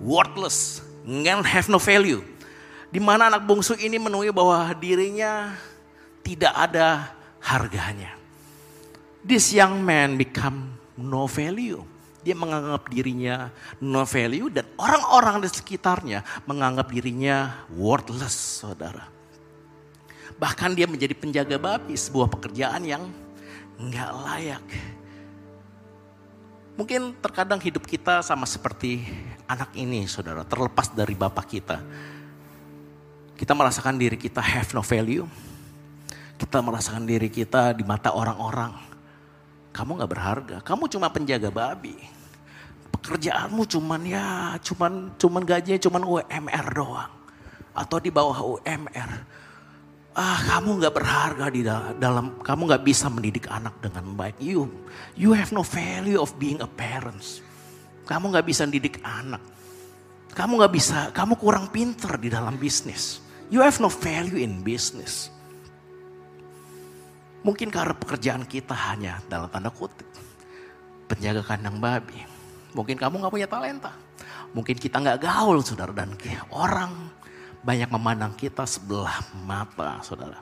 Worthless, 0.00 0.82
nggak 1.06 1.46
have 1.46 1.68
no 1.70 1.78
value. 1.78 2.22
Di 2.90 2.98
mana 2.98 3.30
anak 3.30 3.46
bungsu 3.46 3.78
ini 3.78 3.96
menemui 4.02 4.34
bahwa 4.34 4.66
dirinya 4.74 5.54
tidak 6.26 6.54
ada 6.54 7.14
harganya. 7.38 8.18
This 9.22 9.54
young 9.54 9.78
man 9.82 10.18
become 10.18 10.74
no 10.98 11.30
value 11.30 11.86
dia 12.20 12.36
menganggap 12.36 12.84
dirinya 12.92 13.48
no 13.80 14.04
value 14.04 14.52
dan 14.52 14.68
orang-orang 14.76 15.40
di 15.40 15.48
sekitarnya 15.48 16.20
menganggap 16.44 16.92
dirinya 16.92 17.64
worthless, 17.72 18.60
saudara. 18.60 19.08
Bahkan 20.36 20.76
dia 20.76 20.88
menjadi 20.88 21.16
penjaga 21.16 21.56
babi, 21.56 21.96
sebuah 21.96 22.28
pekerjaan 22.28 22.84
yang 22.84 23.08
nggak 23.80 24.10
layak. 24.24 24.66
Mungkin 26.76 27.20
terkadang 27.20 27.60
hidup 27.60 27.84
kita 27.84 28.24
sama 28.24 28.48
seperti 28.48 29.04
anak 29.44 29.72
ini, 29.76 30.08
saudara, 30.08 30.44
terlepas 30.44 30.92
dari 30.92 31.12
bapak 31.12 31.46
kita. 31.48 31.76
Kita 33.40 33.56
merasakan 33.56 33.96
diri 33.96 34.20
kita 34.20 34.44
have 34.44 34.68
no 34.76 34.84
value. 34.84 35.24
Kita 36.36 36.60
merasakan 36.60 37.08
diri 37.08 37.32
kita 37.32 37.72
di 37.72 37.84
mata 37.88 38.12
orang-orang 38.12 38.90
kamu 39.70 40.02
gak 40.02 40.10
berharga, 40.10 40.56
kamu 40.66 40.90
cuma 40.90 41.06
penjaga 41.10 41.48
babi. 41.50 41.94
Pekerjaanmu 42.90 43.62
cuman 43.70 44.02
ya, 44.02 44.58
cuman 44.60 45.14
cuman 45.14 45.42
gajinya 45.46 45.78
cuman 45.78 46.02
UMR 46.02 46.66
doang. 46.74 47.12
Atau 47.70 48.02
di 48.02 48.10
bawah 48.10 48.58
UMR. 48.58 49.10
Ah, 50.10 50.38
kamu 50.42 50.82
gak 50.82 50.94
berharga 50.98 51.46
di 51.54 51.62
dalam, 52.02 52.42
kamu 52.42 52.62
gak 52.76 52.82
bisa 52.82 53.06
mendidik 53.06 53.46
anak 53.46 53.78
dengan 53.78 54.10
baik. 54.18 54.42
You, 54.42 54.66
you 55.14 55.30
have 55.38 55.54
no 55.54 55.62
value 55.62 56.18
of 56.18 56.34
being 56.34 56.58
a 56.58 56.66
parents. 56.66 57.38
Kamu 58.10 58.34
gak 58.34 58.50
bisa 58.50 58.66
mendidik 58.66 58.98
anak. 59.06 59.40
Kamu 60.34 60.58
gak 60.66 60.74
bisa, 60.74 61.14
kamu 61.14 61.38
kurang 61.38 61.70
pinter 61.70 62.18
di 62.18 62.26
dalam 62.26 62.58
bisnis. 62.58 63.22
You 63.50 63.66
have 63.66 63.82
no 63.82 63.90
value 63.90 64.38
in 64.38 64.62
business. 64.62 65.28
Mungkin 67.42 67.74
karena 67.74 67.98
pekerjaan 67.98 68.46
kita 68.46 68.76
hanya 68.76 69.18
dalam 69.26 69.50
tanda 69.50 69.74
kutip 69.74 70.06
penjaga 71.10 71.42
kandang 71.42 71.82
babi. 71.82 72.22
Mungkin 72.78 72.94
kamu 72.94 73.18
nggak 73.18 73.34
punya 73.34 73.48
talenta. 73.50 73.90
Mungkin 74.54 74.78
kita 74.78 75.02
nggak 75.02 75.26
gaul 75.26 75.58
saudara 75.66 75.90
dan 75.90 76.14
orang 76.54 77.10
banyak 77.66 77.90
memandang 77.90 78.38
kita 78.38 78.62
sebelah 78.62 79.18
mata 79.42 79.98
saudara. 80.06 80.38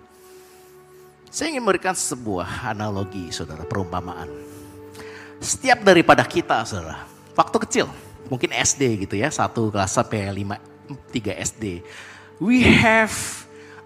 Saya 1.28 1.52
ingin 1.52 1.64
memberikan 1.64 1.96
sebuah 1.96 2.72
analogi 2.72 3.32
saudara 3.32 3.64
perumpamaan. 3.64 4.28
Setiap 5.40 5.84
daripada 5.84 6.24
kita 6.24 6.64
saudara, 6.64 7.04
waktu 7.36 7.56
kecil 7.68 7.86
mungkin 8.28 8.52
SD 8.52 9.08
gitu 9.08 9.16
ya, 9.16 9.28
satu 9.32 9.72
kelas 9.72 9.92
sampai 9.96 10.28
lima, 10.32 10.56
tiga 11.12 11.32
SD. 11.36 11.84
We 12.38 12.62
have 12.62 13.14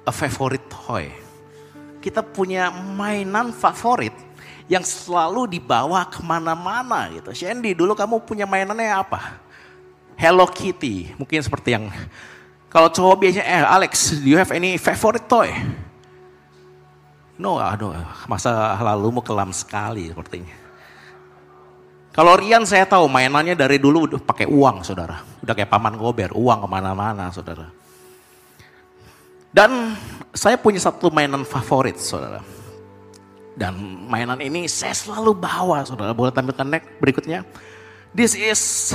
a 0.05 0.13
favorite 0.13 0.69
toy 0.69 1.23
kita 2.03 2.21
punya 2.27 2.75
mainan 2.75 3.55
favorit 3.55 4.13
yang 4.67 4.83
selalu 4.83 5.47
dibawa 5.47 6.03
ke 6.11 6.19
mana-mana 6.19 7.07
gitu. 7.15 7.31
Shandy, 7.31 7.79
dulu 7.79 7.95
kamu 7.95 8.27
punya 8.27 8.43
mainannya 8.43 8.91
apa? 8.91 9.39
Hello 10.19 10.45
Kitty, 10.51 11.15
mungkin 11.15 11.39
seperti 11.41 11.79
yang 11.79 11.87
kalau 12.67 12.91
cowok 12.91 13.23
biasanya, 13.23 13.47
eh 13.47 13.63
Alex, 13.63 14.19
do 14.19 14.27
you 14.27 14.37
have 14.37 14.51
any 14.51 14.75
favorite 14.77 15.31
toy? 15.31 15.55
No, 17.39 17.59
aduh, 17.59 17.95
masa 18.27 18.77
lalu 18.83 19.19
mau 19.19 19.25
kelam 19.25 19.55
sekali 19.55 20.11
sepertinya. 20.11 20.59
Kalau 22.13 22.37
Rian 22.37 22.69
saya 22.69 22.85
tahu 22.85 23.09
mainannya 23.09 23.57
dari 23.57 23.81
dulu 23.81 24.05
udah 24.05 24.21
pakai 24.21 24.45
uang 24.45 24.85
saudara. 24.85 25.25
Udah 25.41 25.57
kayak 25.57 25.73
paman 25.73 25.97
gober, 25.97 26.29
uang 26.37 26.65
ke 26.65 26.69
mana-mana 26.69 27.33
saudara. 27.33 27.73
Dan 29.53 29.93
saya 30.33 30.57
punya 30.57 30.81
satu 30.81 31.13
mainan 31.13 31.45
favorit 31.45 32.01
saudara. 32.01 32.41
Dan 33.53 33.77
mainan 34.09 34.41
ini 34.41 34.65
saya 34.65 34.97
selalu 34.97 35.37
bawa 35.37 35.85
saudara. 35.85 36.17
Boleh 36.17 36.33
tampilkan 36.33 36.65
next 36.65 36.89
berikutnya. 36.97 37.45
This 38.17 38.33
is 38.33 38.93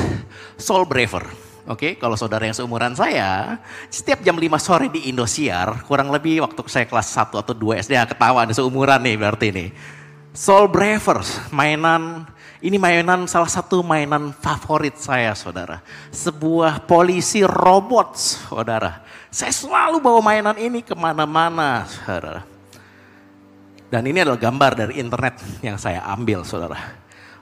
Soul 0.58 0.90
Braver. 0.90 1.22
Oke, 1.68 1.84
okay? 1.84 1.92
kalau 2.00 2.16
saudara 2.16 2.48
yang 2.48 2.56
seumuran 2.56 2.96
saya, 2.96 3.60
setiap 3.92 4.24
jam 4.24 4.40
5 4.40 4.56
sore 4.56 4.88
di 4.88 5.12
Indosiar, 5.12 5.84
kurang 5.84 6.08
lebih 6.16 6.40
waktu 6.40 6.64
saya 6.72 6.88
kelas 6.88 7.12
1 7.12 7.44
atau 7.44 7.52
2 7.52 7.84
SD, 7.84 7.92
ya, 7.92 8.08
ketawa 8.08 8.48
ada 8.48 8.56
seumuran 8.56 9.04
nih 9.04 9.20
berarti 9.20 9.52
ini. 9.52 9.66
Soul 10.32 10.72
Braver, 10.72 11.20
mainan, 11.52 12.24
ini 12.64 12.80
mainan 12.80 13.28
salah 13.28 13.52
satu 13.52 13.84
mainan 13.84 14.32
favorit 14.32 14.96
saya 14.96 15.36
saudara. 15.36 15.84
Sebuah 16.08 16.88
polisi 16.88 17.44
robot 17.44 18.16
saudara 18.16 19.04
saya 19.28 19.52
selalu 19.52 20.00
bawa 20.00 20.20
mainan 20.24 20.56
ini 20.56 20.80
ke 20.80 20.96
mana-mana, 20.96 21.84
saudara. 21.88 22.48
Dan 23.88 24.04
ini 24.08 24.20
adalah 24.24 24.40
gambar 24.40 24.72
dari 24.76 24.94
internet 25.00 25.40
yang 25.64 25.80
saya 25.80 26.04
ambil, 26.04 26.44
saudara. 26.44 26.76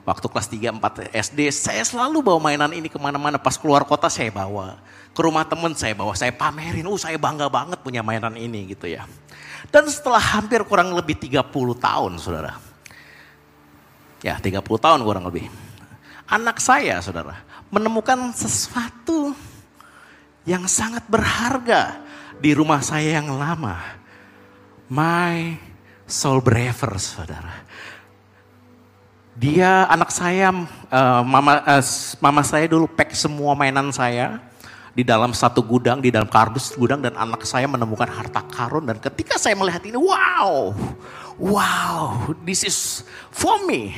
Waktu 0.06 0.26
kelas 0.30 0.46
3, 0.46 0.78
4 0.78 1.10
SD, 1.10 1.50
saya 1.50 1.82
selalu 1.82 2.22
bawa 2.22 2.38
mainan 2.38 2.70
ini 2.70 2.86
ke 2.86 2.94
mana-mana. 2.94 3.42
Pas 3.42 3.58
keluar 3.58 3.82
kota 3.82 4.06
saya 4.06 4.30
bawa. 4.30 4.78
Ke 5.10 5.20
rumah 5.26 5.42
temen 5.42 5.74
saya 5.74 5.98
bawa, 5.98 6.14
saya 6.14 6.30
pamerin. 6.30 6.86
Oh 6.86 6.94
saya 6.94 7.18
bangga 7.18 7.50
banget 7.50 7.82
punya 7.82 8.06
mainan 8.06 8.38
ini 8.38 8.70
gitu 8.70 8.86
ya. 8.86 9.02
Dan 9.74 9.90
setelah 9.90 10.22
hampir 10.22 10.62
kurang 10.62 10.94
lebih 10.94 11.18
30 11.18 11.42
tahun, 11.82 12.12
saudara. 12.22 12.54
Ya 14.22 14.38
30 14.38 14.62
tahun 14.62 15.02
kurang 15.02 15.26
lebih. 15.26 15.50
Anak 16.30 16.62
saya, 16.62 17.02
saudara, 17.02 17.42
menemukan 17.70 18.30
sesuatu 18.34 19.34
yang 20.46 20.64
sangat 20.70 21.02
berharga 21.10 22.00
di 22.38 22.54
rumah 22.54 22.78
saya 22.80 23.18
yang 23.18 23.34
lama. 23.34 23.76
My 24.86 25.58
soul 26.06 26.38
braver, 26.38 26.94
saudara. 27.02 27.66
Dia 29.36 29.84
anak 29.90 30.14
saya, 30.14 30.48
uh, 30.88 31.22
mama, 31.26 31.60
uh, 31.60 31.84
mama 32.22 32.40
saya 32.40 32.64
dulu 32.70 32.88
pack 32.88 33.12
semua 33.12 33.52
mainan 33.52 33.92
saya 33.92 34.40
di 34.96 35.04
dalam 35.04 35.36
satu 35.36 35.60
gudang, 35.60 36.00
di 36.00 36.08
dalam 36.08 36.24
kardus 36.24 36.72
gudang 36.72 37.04
dan 37.04 37.12
anak 37.20 37.44
saya 37.44 37.68
menemukan 37.68 38.08
harta 38.08 38.40
karun 38.48 38.88
dan 38.88 38.96
ketika 38.96 39.36
saya 39.36 39.52
melihat 39.52 39.84
ini, 39.84 40.00
wow, 40.00 40.72
wow, 41.36 42.32
this 42.48 42.64
is 42.64 43.04
for 43.28 43.60
me, 43.68 43.92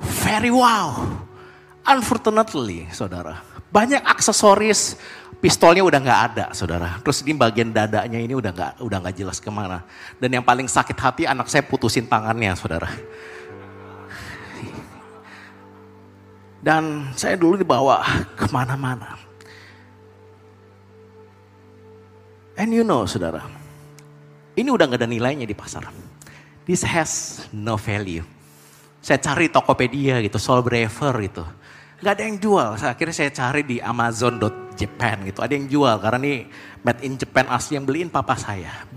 very 0.00 0.48
wow. 0.48 1.04
Unfortunately, 1.84 2.88
saudara, 2.88 3.44
banyak 3.68 4.00
aksesoris 4.00 4.96
pistolnya 5.40 5.80
udah 5.80 5.98
nggak 5.98 6.20
ada, 6.30 6.44
saudara. 6.52 7.00
Terus 7.00 7.24
ini 7.24 7.34
bagian 7.34 7.72
dadanya 7.72 8.20
ini 8.20 8.36
udah 8.36 8.52
nggak 8.52 8.72
udah 8.84 8.98
nggak 9.00 9.16
jelas 9.16 9.40
ke 9.40 9.48
mana. 9.48 9.82
Dan 10.20 10.36
yang 10.36 10.44
paling 10.44 10.68
sakit 10.68 10.94
hati 10.94 11.24
anak 11.24 11.48
saya 11.48 11.64
putusin 11.64 12.06
tangannya, 12.06 12.52
saudara. 12.54 12.92
Dan 16.60 17.08
saya 17.16 17.40
dulu 17.40 17.56
dibawa 17.56 18.04
ke 18.36 18.44
mana-mana. 18.52 19.16
And 22.60 22.76
you 22.76 22.84
know 22.84 23.08
saudara, 23.08 23.40
ini 24.52 24.68
udah 24.68 24.84
gak 24.84 25.00
ada 25.00 25.08
nilainya 25.08 25.48
di 25.48 25.56
pasar. 25.56 25.88
This 26.68 26.84
has 26.84 27.40
no 27.56 27.80
value. 27.80 28.20
Saya 29.00 29.16
cari 29.16 29.48
Tokopedia 29.48 30.20
gitu, 30.20 30.36
Soul 30.36 30.60
Braver 30.60 31.14
gitu. 31.24 31.44
Gak 32.00 32.12
ada 32.16 32.24
yang 32.24 32.40
jual. 32.40 32.80
Akhirnya 32.80 33.12
saya 33.12 33.28
cari 33.28 33.60
di 33.60 33.76
Amazon.Japan 33.76 35.28
gitu. 35.28 35.44
Ada 35.44 35.52
yang 35.52 35.68
jual 35.68 36.00
karena 36.00 36.18
ini 36.24 36.34
made 36.80 37.04
in 37.04 37.20
Japan 37.20 37.44
asli 37.52 37.76
yang 37.76 37.84
beliin 37.84 38.08
papa 38.08 38.40
saya. 38.40 38.88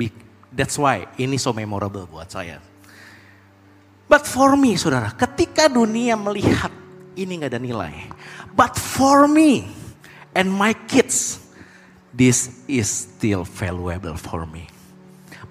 That's 0.55 0.79
why 0.79 1.11
ini 1.19 1.35
so 1.35 1.51
memorable 1.51 2.07
buat 2.07 2.31
saya. 2.31 2.63
But 4.07 4.23
for 4.23 4.55
me 4.55 4.79
saudara, 4.79 5.11
ketika 5.19 5.67
dunia 5.67 6.15
melihat 6.15 6.71
ini 7.19 7.43
gak 7.43 7.51
ada 7.51 7.59
nilai. 7.59 8.07
But 8.55 8.79
for 8.79 9.27
me 9.27 9.67
and 10.31 10.47
my 10.47 10.71
kids, 10.87 11.43
this 12.15 12.63
is 12.71 12.87
still 12.87 13.43
valuable 13.43 14.15
for 14.15 14.47
me. 14.47 14.71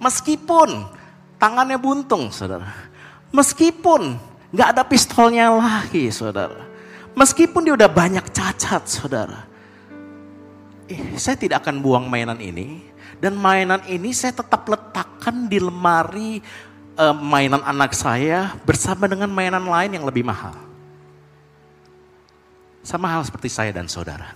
Meskipun 0.00 0.88
tangannya 1.36 1.76
buntung 1.76 2.32
saudara. 2.32 2.72
Meskipun 3.28 4.16
gak 4.56 4.72
ada 4.72 4.82
pistolnya 4.88 5.52
lagi 5.52 6.08
saudara. 6.08 6.71
Meskipun 7.12 7.68
dia 7.68 7.74
udah 7.76 7.90
banyak 7.92 8.24
cacat 8.32 8.82
saudara. 8.88 9.44
Eh, 10.88 11.16
saya 11.20 11.36
tidak 11.36 11.64
akan 11.64 11.84
buang 11.84 12.08
mainan 12.08 12.40
ini. 12.40 12.88
Dan 13.22 13.38
mainan 13.38 13.84
ini 13.86 14.10
saya 14.10 14.34
tetap 14.34 14.66
letakkan 14.66 15.46
di 15.46 15.62
lemari 15.62 16.42
uh, 16.98 17.14
mainan 17.14 17.62
anak 17.62 17.94
saya 17.94 18.56
bersama 18.66 19.06
dengan 19.06 19.30
mainan 19.30 19.62
lain 19.62 19.94
yang 19.94 20.04
lebih 20.08 20.26
mahal. 20.26 20.56
Sama 22.82 23.06
hal 23.06 23.22
seperti 23.22 23.46
saya 23.46 23.70
dan 23.70 23.86
saudara. 23.86 24.34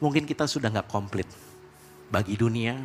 Mungkin 0.00 0.24
kita 0.24 0.48
sudah 0.48 0.72
nggak 0.72 0.88
komplit 0.88 1.28
bagi 2.08 2.40
dunia. 2.40 2.80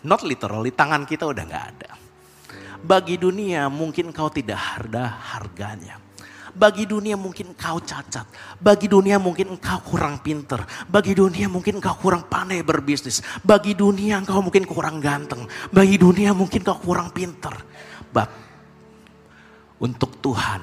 Not 0.00 0.24
literally, 0.24 0.72
tangan 0.72 1.04
kita 1.04 1.28
udah 1.28 1.44
nggak 1.44 1.66
ada. 1.76 1.90
Bagi 2.80 3.20
dunia 3.20 3.68
mungkin 3.68 4.16
kau 4.16 4.32
tidak 4.32 4.56
ada 4.80 5.12
harganya. 5.36 6.00
Bagi 6.60 6.84
dunia 6.84 7.16
mungkin 7.16 7.56
kau 7.56 7.80
cacat. 7.80 8.28
Bagi 8.60 8.84
dunia 8.84 9.16
mungkin 9.16 9.56
engkau 9.56 9.80
kurang 9.80 10.20
pinter. 10.20 10.60
Bagi 10.84 11.16
dunia 11.16 11.48
mungkin 11.48 11.80
engkau 11.80 11.96
kurang 11.96 12.28
pandai 12.28 12.60
berbisnis. 12.60 13.24
Bagi 13.40 13.72
dunia 13.72 14.20
engkau 14.20 14.44
mungkin 14.44 14.68
kurang 14.68 15.00
ganteng. 15.00 15.48
Bagi 15.72 15.96
dunia 15.96 16.36
mungkin 16.36 16.60
kau 16.60 16.76
kurang 16.76 17.16
pinter. 17.16 17.56
But 18.12 18.28
untuk 19.80 20.20
Tuhan 20.20 20.60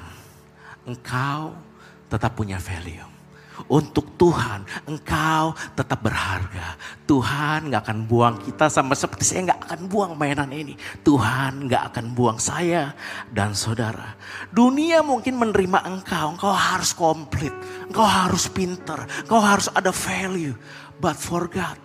engkau 0.86 1.58
tetap 2.06 2.38
punya 2.38 2.62
value. 2.62 3.17
Untuk 3.66 4.14
Tuhan, 4.14 4.62
engkau 4.86 5.50
tetap 5.74 5.98
berharga. 5.98 6.78
Tuhan 7.10 7.74
gak 7.74 7.82
akan 7.82 7.98
buang 8.06 8.36
kita 8.38 8.70
sama 8.70 8.94
seperti 8.94 9.26
saya 9.26 9.50
gak 9.50 9.66
akan 9.66 9.80
buang 9.90 10.12
mainan 10.14 10.54
ini. 10.54 10.78
Tuhan 11.02 11.66
gak 11.66 11.90
akan 11.90 12.06
buang 12.14 12.38
saya 12.38 12.94
dan 13.34 13.58
saudara. 13.58 14.14
Dunia 14.54 15.02
mungkin 15.02 15.34
menerima 15.34 15.82
engkau, 15.90 16.38
engkau 16.38 16.54
harus 16.54 16.94
komplit. 16.94 17.50
Engkau 17.90 18.06
harus 18.06 18.46
pinter, 18.46 19.02
engkau 19.26 19.42
harus 19.42 19.66
ada 19.74 19.90
value. 19.90 20.54
But 21.02 21.18
for 21.18 21.50
God, 21.50 21.78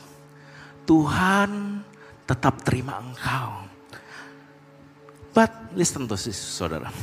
Tuhan 0.85 1.81
tetap 2.29 2.61
terima 2.61 3.01
engkau. 3.01 3.65
But 5.33 5.73
listen 5.73 6.05
to 6.05 6.13
this 6.13 6.37
saudara. 6.37 6.93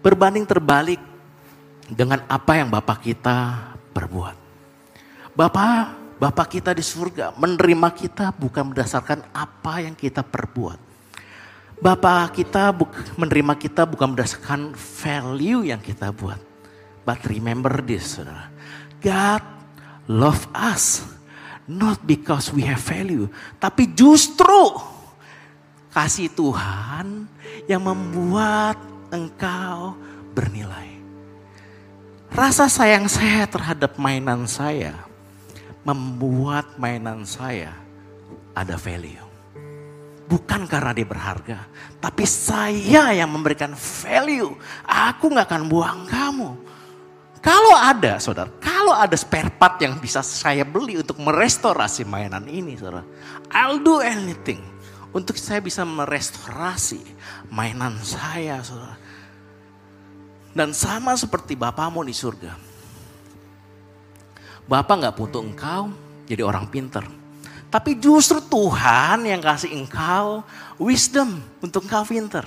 Berbanding 0.00 0.48
terbalik 0.48 1.00
dengan 1.90 2.24
apa 2.24 2.56
yang 2.56 2.72
Bapak 2.72 3.04
kita 3.04 3.69
perbuat. 3.92 4.36
Bapak, 5.34 6.00
Bapak 6.20 6.52
kita 6.52 6.76
di 6.76 6.84
surga 6.84 7.32
menerima 7.40 7.88
kita 7.96 8.28
bukan 8.36 8.76
berdasarkan 8.76 9.24
apa 9.32 9.80
yang 9.80 9.96
kita 9.96 10.20
perbuat. 10.20 10.76
Bapak 11.80 12.36
kita 12.36 12.76
menerima 13.16 13.56
kita 13.56 13.88
bukan 13.88 14.12
berdasarkan 14.12 14.76
value 14.76 15.72
yang 15.72 15.80
kita 15.80 16.12
buat. 16.12 16.36
But 17.08 17.24
remember 17.24 17.80
this, 17.80 18.20
saudara. 18.20 18.52
God 19.00 19.40
love 20.12 20.44
us. 20.52 21.08
Not 21.64 22.04
because 22.04 22.52
we 22.52 22.68
have 22.68 22.84
value. 22.84 23.32
Tapi 23.56 23.88
justru 23.96 24.76
kasih 25.88 26.28
Tuhan 26.36 27.24
yang 27.64 27.80
membuat 27.80 28.76
engkau 29.08 29.96
bernilai. 30.36 30.89
Rasa 32.30 32.70
sayang 32.70 33.10
saya 33.10 33.42
terhadap 33.50 33.98
mainan 33.98 34.46
saya 34.46 34.94
membuat 35.82 36.78
mainan 36.78 37.26
saya 37.26 37.74
ada 38.54 38.78
value. 38.78 39.26
Bukan 40.30 40.70
karena 40.70 40.94
dia 40.94 41.02
berharga, 41.02 41.66
tapi 41.98 42.22
saya 42.22 43.10
yang 43.10 43.34
memberikan 43.34 43.74
value. 43.74 44.54
Aku 44.86 45.26
nggak 45.26 45.50
akan 45.50 45.64
buang 45.66 46.06
kamu. 46.06 46.54
Kalau 47.42 47.74
ada, 47.74 48.22
saudara, 48.22 48.46
kalau 48.62 48.94
ada 48.94 49.16
spare 49.18 49.50
part 49.50 49.82
yang 49.82 49.98
bisa 49.98 50.22
saya 50.22 50.62
beli 50.62 51.02
untuk 51.02 51.18
merestorasi 51.18 52.06
mainan 52.06 52.46
ini, 52.46 52.78
saudara, 52.78 53.02
I'll 53.50 53.82
do 53.82 53.98
anything 53.98 54.62
untuk 55.10 55.34
saya 55.34 55.58
bisa 55.58 55.82
merestorasi 55.82 57.02
mainan 57.50 57.98
saya, 58.06 58.62
saudara. 58.62 58.99
Dan 60.50 60.74
sama 60.74 61.14
seperti 61.14 61.54
Bapamu 61.54 62.02
di 62.02 62.14
surga. 62.14 62.58
Bapak 64.66 64.94
nggak 65.02 65.16
butuh 65.18 65.42
engkau 65.42 65.90
jadi 66.26 66.46
orang 66.46 66.66
pinter. 66.70 67.02
Tapi 67.70 67.98
justru 68.02 68.42
Tuhan 68.42 69.22
yang 69.26 69.38
kasih 69.38 69.70
engkau 69.70 70.42
wisdom 70.78 71.38
untuk 71.62 71.86
engkau 71.86 72.02
pinter. 72.02 72.42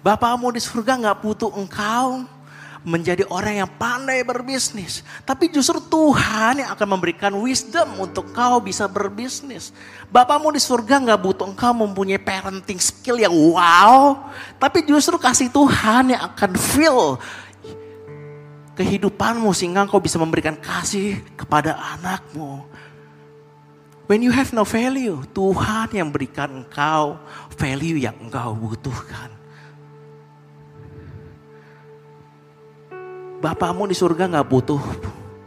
Bapamu 0.00 0.48
di 0.52 0.60
surga 0.64 0.96
nggak 0.96 1.18
butuh 1.20 1.52
engkau 1.52 2.24
menjadi 2.80 3.28
orang 3.28 3.64
yang 3.64 3.70
pandai 3.76 4.24
berbisnis. 4.24 5.04
Tapi 5.28 5.52
justru 5.52 5.80
Tuhan 5.84 6.64
yang 6.64 6.70
akan 6.72 6.88
memberikan 6.96 7.32
wisdom 7.36 8.00
untuk 8.00 8.32
kau 8.32 8.60
bisa 8.60 8.88
berbisnis. 8.88 9.72
Bapamu 10.08 10.48
di 10.52 10.60
surga 10.60 10.96
nggak 11.04 11.20
butuh 11.20 11.46
engkau 11.48 11.76
mempunyai 11.76 12.20
parenting 12.20 12.80
skill 12.80 13.20
yang 13.20 13.32
wow. 13.32 14.16
Tapi 14.56 14.88
justru 14.88 15.20
kasih 15.20 15.52
Tuhan 15.52 16.16
yang 16.16 16.22
akan 16.32 16.50
fill 16.56 17.20
kehidupanmu 18.80 19.52
sehingga 19.52 19.84
kau 19.84 20.00
bisa 20.00 20.16
memberikan 20.16 20.56
kasih 20.56 21.20
kepada 21.36 21.76
anakmu. 22.00 22.64
When 24.08 24.26
you 24.26 24.34
have 24.34 24.50
no 24.50 24.66
value, 24.66 25.22
Tuhan 25.30 25.94
yang 25.94 26.10
berikan 26.10 26.64
engkau 26.64 27.20
value 27.54 28.00
yang 28.00 28.16
engkau 28.18 28.56
butuhkan. 28.58 29.39
Bapakmu 33.40 33.88
di 33.88 33.96
surga 33.96 34.28
nggak 34.28 34.48
butuh 34.52 34.82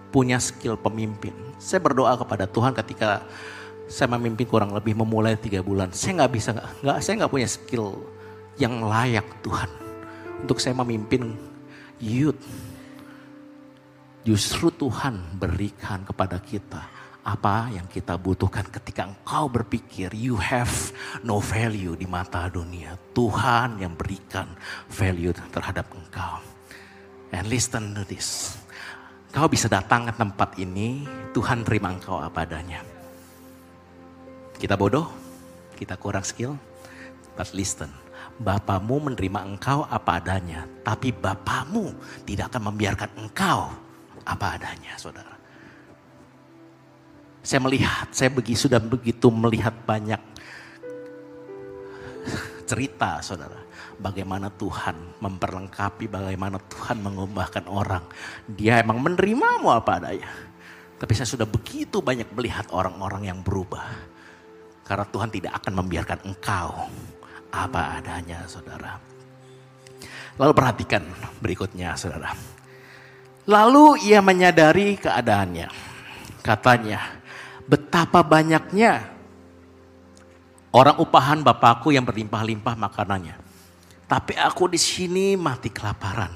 punya 0.09 0.41
skill 0.41 0.73
pemimpin. 0.73 1.29
Saya 1.61 1.77
berdoa 1.77 2.17
kepada 2.17 2.49
Tuhan 2.49 2.73
ketika 2.73 3.21
saya 3.85 4.09
memimpin 4.17 4.49
kurang 4.49 4.73
lebih 4.73 4.97
memulai 4.97 5.37
tiga 5.37 5.61
bulan. 5.61 5.93
Saya 5.93 6.25
nggak 6.25 6.31
bisa, 6.33 6.57
nggak, 6.57 6.97
saya 7.05 7.13
nggak 7.21 7.29
punya 7.29 7.45
skill 7.45 8.01
yang 8.57 8.81
layak 8.81 9.29
Tuhan 9.45 9.69
untuk 10.41 10.57
saya 10.57 10.73
memimpin 10.81 11.37
youth. 12.01 12.41
Justru 14.25 14.73
Tuhan 14.73 15.37
berikan 15.37 16.01
kepada 16.01 16.41
kita 16.41 16.89
apa 17.21 17.69
yang 17.71 17.85
kita 17.85 18.17
butuhkan 18.17 18.73
ketika 18.73 19.05
engkau 19.05 19.53
berpikir 19.53 20.09
you 20.17 20.33
have 20.33 20.71
no 21.21 21.37
value 21.37 21.93
di 21.93 22.09
mata 22.09 22.49
dunia. 22.49 22.97
Tuhan 23.13 23.77
yang 23.77 23.93
berikan 23.93 24.49
value 24.89 25.29
terhadap 25.53 25.85
engkau. 25.93 26.52
And 27.33 27.49
listen 27.49 27.97
to 27.97 28.05
this. 28.05 28.53
Kau 29.33 29.49
bisa 29.49 29.65
datang 29.65 30.05
ke 30.05 30.13
tempat 30.13 30.53
ini, 30.61 31.09
Tuhan 31.33 31.65
terima 31.65 31.89
engkau 31.89 32.21
apa 32.21 32.45
adanya. 32.45 32.85
Kita 34.61 34.77
bodoh, 34.77 35.09
kita 35.73 35.97
kurang 35.97 36.21
skill, 36.21 36.53
but 37.33 37.49
listen. 37.57 37.89
Bapamu 38.37 39.09
menerima 39.09 39.45
engkau 39.49 39.89
apa 39.89 40.21
adanya, 40.21 40.69
tapi 40.85 41.09
Bapamu 41.09 41.97
tidak 42.25 42.53
akan 42.53 42.69
membiarkan 42.69 43.09
engkau 43.17 43.73
apa 44.21 44.45
adanya, 44.53 44.93
saudara. 45.01 45.33
Saya 47.41 47.59
melihat, 47.65 48.07
saya 48.13 48.29
begitu 48.29 48.69
sudah 48.69 48.77
begitu 48.77 49.27
melihat 49.33 49.73
banyak 49.83 50.21
cerita, 52.65 53.19
saudara 53.21 53.73
bagaimana 53.99 54.49
Tuhan 54.53 55.21
memperlengkapi, 55.21 56.09
bagaimana 56.09 56.57
Tuhan 56.59 57.01
mengubahkan 57.03 57.65
orang. 57.69 58.05
Dia 58.47 58.81
emang 58.81 59.01
menerimamu 59.01 59.69
apa 59.69 60.01
adanya. 60.01 60.29
Tapi 60.97 61.11
saya 61.15 61.27
sudah 61.27 61.47
begitu 61.47 61.99
banyak 61.99 62.31
melihat 62.35 62.69
orang-orang 62.71 63.27
yang 63.27 63.39
berubah. 63.43 64.11
Karena 64.83 65.07
Tuhan 65.07 65.29
tidak 65.31 65.63
akan 65.63 65.73
membiarkan 65.83 66.19
engkau 66.27 66.87
apa 67.53 67.81
adanya 67.99 68.43
saudara. 68.47 68.99
Lalu 70.39 70.51
perhatikan 70.51 71.03
berikutnya 71.39 71.93
saudara. 71.95 72.33
Lalu 73.47 74.07
ia 74.07 74.23
menyadari 74.23 74.95
keadaannya. 74.95 75.67
Katanya, 76.43 76.99
betapa 77.67 78.23
banyaknya 78.23 79.12
Orang 80.73 80.97
upahan 80.97 81.45
bapakku 81.45 81.93
yang 81.93 82.01
berlimpah-limpah 82.01 82.73
makanannya. 82.73 83.37
Tapi 84.09 84.33
aku 84.33 84.65
di 84.65 84.81
sini 84.81 85.37
mati 85.37 85.69
kelaparan. 85.69 86.33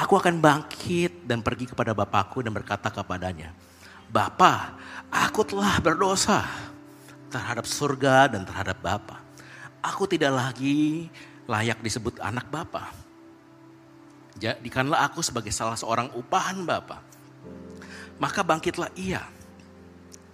Aku 0.00 0.16
akan 0.16 0.40
bangkit 0.40 1.28
dan 1.28 1.44
pergi 1.44 1.68
kepada 1.68 1.92
bapakku 1.92 2.40
dan 2.40 2.56
berkata 2.56 2.88
kepadanya, 2.88 3.52
Bapa, 4.08 4.80
aku 5.12 5.44
telah 5.44 5.76
berdosa 5.76 6.40
terhadap 7.28 7.68
surga 7.68 8.32
dan 8.32 8.48
terhadap 8.48 8.80
Bapa. 8.80 9.20
Aku 9.84 10.08
tidak 10.08 10.32
lagi 10.32 11.12
layak 11.44 11.84
disebut 11.84 12.16
anak 12.24 12.48
Bapa. 12.48 12.96
Jadikanlah 14.40 15.04
aku 15.04 15.20
sebagai 15.20 15.52
salah 15.52 15.76
seorang 15.76 16.08
upahan 16.16 16.64
Bapa. 16.64 17.04
Maka 18.16 18.40
bangkitlah 18.40 18.88
ia 18.96 19.20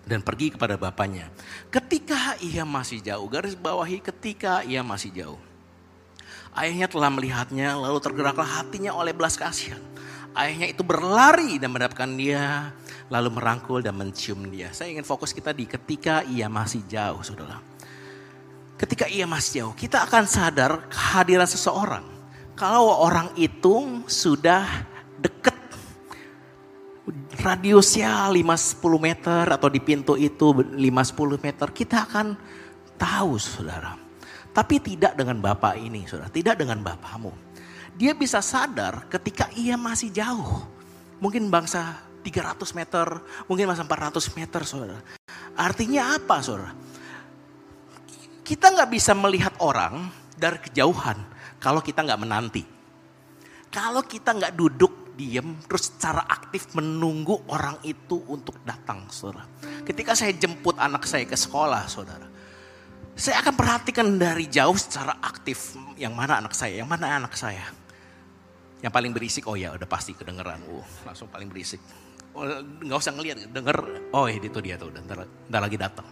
dan 0.06 0.22
pergi 0.22 0.54
kepada 0.54 0.78
bapaknya. 0.78 1.28
Ketika 1.68 2.38
ia 2.38 2.62
masih 2.62 3.02
jauh, 3.02 3.26
garis 3.26 3.58
bawahi 3.58 3.98
ketika 3.98 4.62
ia 4.62 4.80
masih 4.86 5.10
jauh. 5.10 5.40
Ayahnya 6.56 6.88
telah 6.88 7.10
melihatnya, 7.12 7.76
lalu 7.76 8.00
tergeraklah 8.00 8.46
hatinya 8.46 8.94
oleh 8.96 9.12
belas 9.12 9.36
kasihan. 9.36 9.82
Ayahnya 10.32 10.72
itu 10.72 10.80
berlari 10.80 11.60
dan 11.60 11.74
mendapatkan 11.74 12.08
dia, 12.16 12.72
lalu 13.12 13.34
merangkul 13.34 13.84
dan 13.84 13.92
mencium 13.92 14.46
dia. 14.48 14.72
Saya 14.72 14.94
ingin 14.94 15.04
fokus 15.04 15.36
kita 15.36 15.52
di 15.52 15.68
ketika 15.68 16.24
ia 16.24 16.48
masih 16.48 16.86
jauh, 16.88 17.20
saudara. 17.20 17.60
Ketika 18.76 19.08
ia 19.08 19.28
masih 19.28 19.64
jauh, 19.64 19.74
kita 19.76 20.04
akan 20.04 20.24
sadar 20.28 20.88
kehadiran 20.88 21.48
seseorang. 21.48 22.04
Kalau 22.56 22.88
orang 23.04 23.32
itu 23.36 24.04
sudah 24.08 24.64
dekat 25.20 25.55
radiusnya 27.38 28.28
5-10 28.30 29.00
meter 29.00 29.44
atau 29.48 29.68
di 29.70 29.80
pintu 29.80 30.14
itu 30.14 30.52
5-10 30.52 31.44
meter, 31.44 31.68
kita 31.72 32.06
akan 32.06 32.36
tahu 32.96 33.36
saudara 33.36 34.06
tapi 34.56 34.80
tidak 34.80 35.12
dengan 35.20 35.36
bapak 35.36 35.76
ini, 35.76 36.08
saudara. 36.08 36.32
Tidak 36.32 36.56
dengan 36.56 36.80
bapakmu. 36.80 37.28
Dia 37.92 38.16
bisa 38.16 38.40
sadar 38.40 39.04
ketika 39.12 39.52
ia 39.52 39.76
masih 39.76 40.08
jauh. 40.08 40.64
Mungkin 41.20 41.52
bangsa 41.52 42.00
300 42.24 42.72
meter, 42.72 43.20
mungkin 43.52 43.68
masa 43.68 43.84
400 43.84 44.32
meter, 44.32 44.64
saudara. 44.64 44.96
Artinya 45.60 46.16
apa, 46.16 46.40
saudara? 46.40 46.72
Kita 48.40 48.72
nggak 48.72 48.88
bisa 48.88 49.12
melihat 49.12 49.52
orang 49.60 50.08
dari 50.40 50.56
kejauhan 50.56 51.20
kalau 51.60 51.84
kita 51.84 52.00
nggak 52.00 52.20
menanti. 52.24 52.64
Kalau 53.68 54.00
kita 54.08 54.32
nggak 54.32 54.56
duduk 54.56 55.05
diam 55.16 55.56
terus 55.64 55.88
secara 55.90 56.28
aktif 56.28 56.76
menunggu 56.76 57.40
orang 57.48 57.80
itu 57.82 58.20
untuk 58.28 58.60
datang, 58.62 59.08
saudara. 59.08 59.48
Ketika 59.82 60.12
saya 60.12 60.36
jemput 60.36 60.76
anak 60.76 61.08
saya 61.08 61.24
ke 61.24 61.34
sekolah, 61.34 61.88
saudara 61.88 62.36
saya 63.16 63.40
akan 63.40 63.56
perhatikan 63.56 64.20
dari 64.20 64.44
jauh 64.44 64.76
secara 64.76 65.16
aktif 65.24 65.72
yang 65.96 66.12
mana 66.12 66.36
anak 66.36 66.52
saya, 66.52 66.84
yang 66.84 66.88
mana 66.88 67.16
anak 67.16 67.32
saya. 67.32 67.64
Yang 68.84 68.92
paling 68.92 69.12
berisik, 69.16 69.48
oh 69.48 69.56
ya 69.56 69.72
udah 69.72 69.88
pasti 69.88 70.12
kedengeran. 70.12 70.60
Uh, 70.68 70.84
langsung 71.08 71.24
paling 71.32 71.48
berisik. 71.48 71.80
Oh, 72.36 72.44
nggak 72.60 73.00
usah 73.00 73.16
ngeliat, 73.16 73.48
denger. 73.48 74.12
Oh 74.12 74.28
itu 74.28 74.60
dia 74.60 74.76
tuh, 74.76 74.92
ntar, 74.92 75.24
ntar 75.24 75.60
lagi 75.64 75.80
datang. 75.80 76.04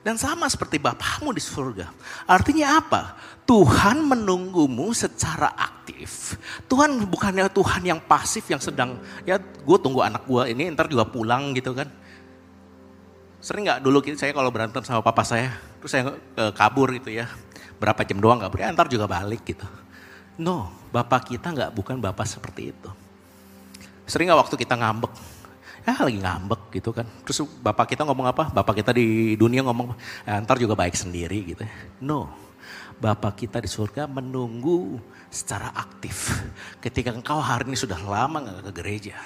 Dan 0.00 0.16
sama 0.16 0.48
seperti 0.48 0.80
Bapakmu 0.80 1.28
di 1.36 1.44
surga. 1.44 1.92
Artinya 2.24 2.80
apa? 2.80 3.20
Tuhan 3.44 4.08
menunggumu 4.08 4.96
secara 4.96 5.52
aktif. 5.52 5.83
Tuhan 6.68 7.04
bukannya 7.08 7.48
Tuhan 7.48 7.82
yang 7.84 8.00
pasif 8.02 8.44
yang 8.50 8.60
sedang, 8.60 9.00
ya 9.24 9.40
gue 9.40 9.78
tunggu 9.80 10.04
anak 10.04 10.24
gue 10.28 10.52
ini 10.52 10.68
ntar 10.72 10.88
juga 10.88 11.08
pulang 11.08 11.56
gitu 11.56 11.72
kan. 11.72 11.88
Sering 13.44 13.68
nggak 13.68 13.84
dulu 13.84 14.00
saya 14.16 14.32
kalau 14.32 14.48
berantem 14.48 14.80
sama 14.80 15.04
papa 15.04 15.20
saya, 15.20 15.52
terus 15.80 15.92
saya 15.92 16.16
kabur 16.56 16.88
gitu 16.96 17.12
ya. 17.12 17.28
Berapa 17.76 18.00
jam 18.08 18.16
doang 18.22 18.40
kabur, 18.40 18.64
ya 18.64 18.72
ntar 18.72 18.88
juga 18.88 19.04
balik 19.04 19.44
gitu. 19.44 19.68
No, 20.40 20.72
bapak 20.90 21.30
kita 21.36 21.52
nggak 21.52 21.70
bukan 21.76 22.00
bapak 22.00 22.24
seperti 22.24 22.72
itu. 22.72 22.90
Sering 24.08 24.32
nggak 24.32 24.40
waktu 24.48 24.56
kita 24.56 24.74
ngambek, 24.80 25.12
ya 25.84 25.92
lagi 26.00 26.18
ngambek 26.24 26.60
gitu 26.72 26.90
kan. 26.96 27.04
Terus 27.28 27.44
bapak 27.60 27.92
kita 27.92 28.08
ngomong 28.08 28.32
apa? 28.32 28.48
Bapak 28.48 28.80
kita 28.80 28.96
di 28.96 29.36
dunia 29.36 29.60
ngomong, 29.60 29.92
ya, 30.24 30.40
ntar 30.40 30.56
juga 30.56 30.72
baik 30.72 30.96
sendiri 30.96 31.52
gitu. 31.52 31.62
No, 32.00 32.32
bapak 32.98 33.46
kita 33.46 33.58
di 33.58 33.70
surga 33.70 34.06
menunggu 34.06 34.98
secara 35.30 35.74
aktif. 35.74 36.30
Ketika 36.84 37.10
engkau 37.10 37.42
hari 37.42 37.70
ini 37.70 37.76
sudah 37.78 37.98
lama 38.02 38.38
nggak 38.42 38.70
ke 38.70 38.72
gereja, 38.78 39.16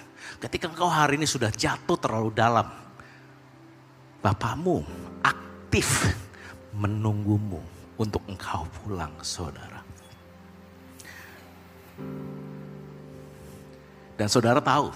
ketika 0.41 0.73
engkau 0.73 0.89
hari 0.89 1.21
ini 1.21 1.27
sudah 1.29 1.53
jatuh 1.53 1.99
terlalu 2.01 2.31
dalam, 2.33 2.69
Bapamu 4.19 4.83
aktif 5.23 6.11
menunggumu 6.75 7.63
untuk 7.99 8.23
engkau 8.27 8.67
pulang 8.83 9.15
saudara. 9.23 9.79
Dan 14.19 14.27
saudara 14.27 14.59
tahu 14.59 14.91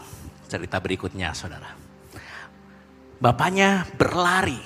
cerita 0.50 0.82
berikutnya 0.82 1.30
saudara. 1.30 1.70
Bapaknya 3.22 3.86
berlari 3.94 4.58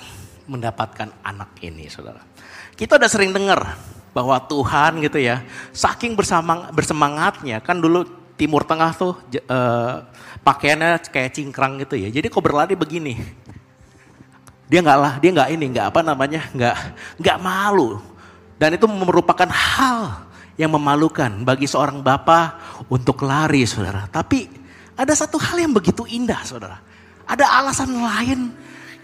mendapatkan 0.49 1.13
anak 1.21 1.61
ini 1.61 1.85
saudara. 1.85 2.25
Kita 2.73 2.97
udah 2.97 3.09
sering 3.09 3.29
dengar 3.29 3.77
bahwa 4.17 4.41
Tuhan 4.41 4.97
gitu 5.05 5.21
ya, 5.21 5.45
saking 5.69 6.17
bersamang, 6.17 6.73
bersemangatnya 6.73 7.61
kan 7.61 7.77
dulu 7.77 8.01
Timur 8.33 8.65
Tengah 8.65 8.97
tuh 8.97 9.13
uh, 9.45 10.01
pakaiannya 10.41 11.05
kayak 11.05 11.37
cingkrang 11.37 11.77
gitu 11.85 11.93
ya. 11.93 12.09
Jadi 12.09 12.25
kok 12.25 12.41
berlari 12.41 12.73
begini, 12.73 13.13
dia 14.65 14.81
nggak 14.81 14.97
lah, 14.97 15.13
dia 15.21 15.29
nggak 15.37 15.49
ini, 15.53 15.65
nggak 15.69 15.87
apa 15.93 16.01
namanya, 16.01 16.41
nggak 16.49 16.75
nggak 17.21 17.37
malu. 17.37 18.01
Dan 18.57 18.73
itu 18.73 18.89
merupakan 18.89 19.45
hal 19.45 20.25
yang 20.57 20.73
memalukan 20.73 21.45
bagi 21.45 21.69
seorang 21.69 22.01
bapak 22.01 22.57
untuk 22.89 23.21
lari, 23.21 23.61
saudara. 23.69 24.09
Tapi 24.09 24.49
ada 24.97 25.13
satu 25.13 25.37
hal 25.37 25.61
yang 25.61 25.77
begitu 25.77 26.09
indah, 26.09 26.41
saudara. 26.41 26.81
Ada 27.29 27.45
alasan 27.61 27.93
lain 27.93 28.49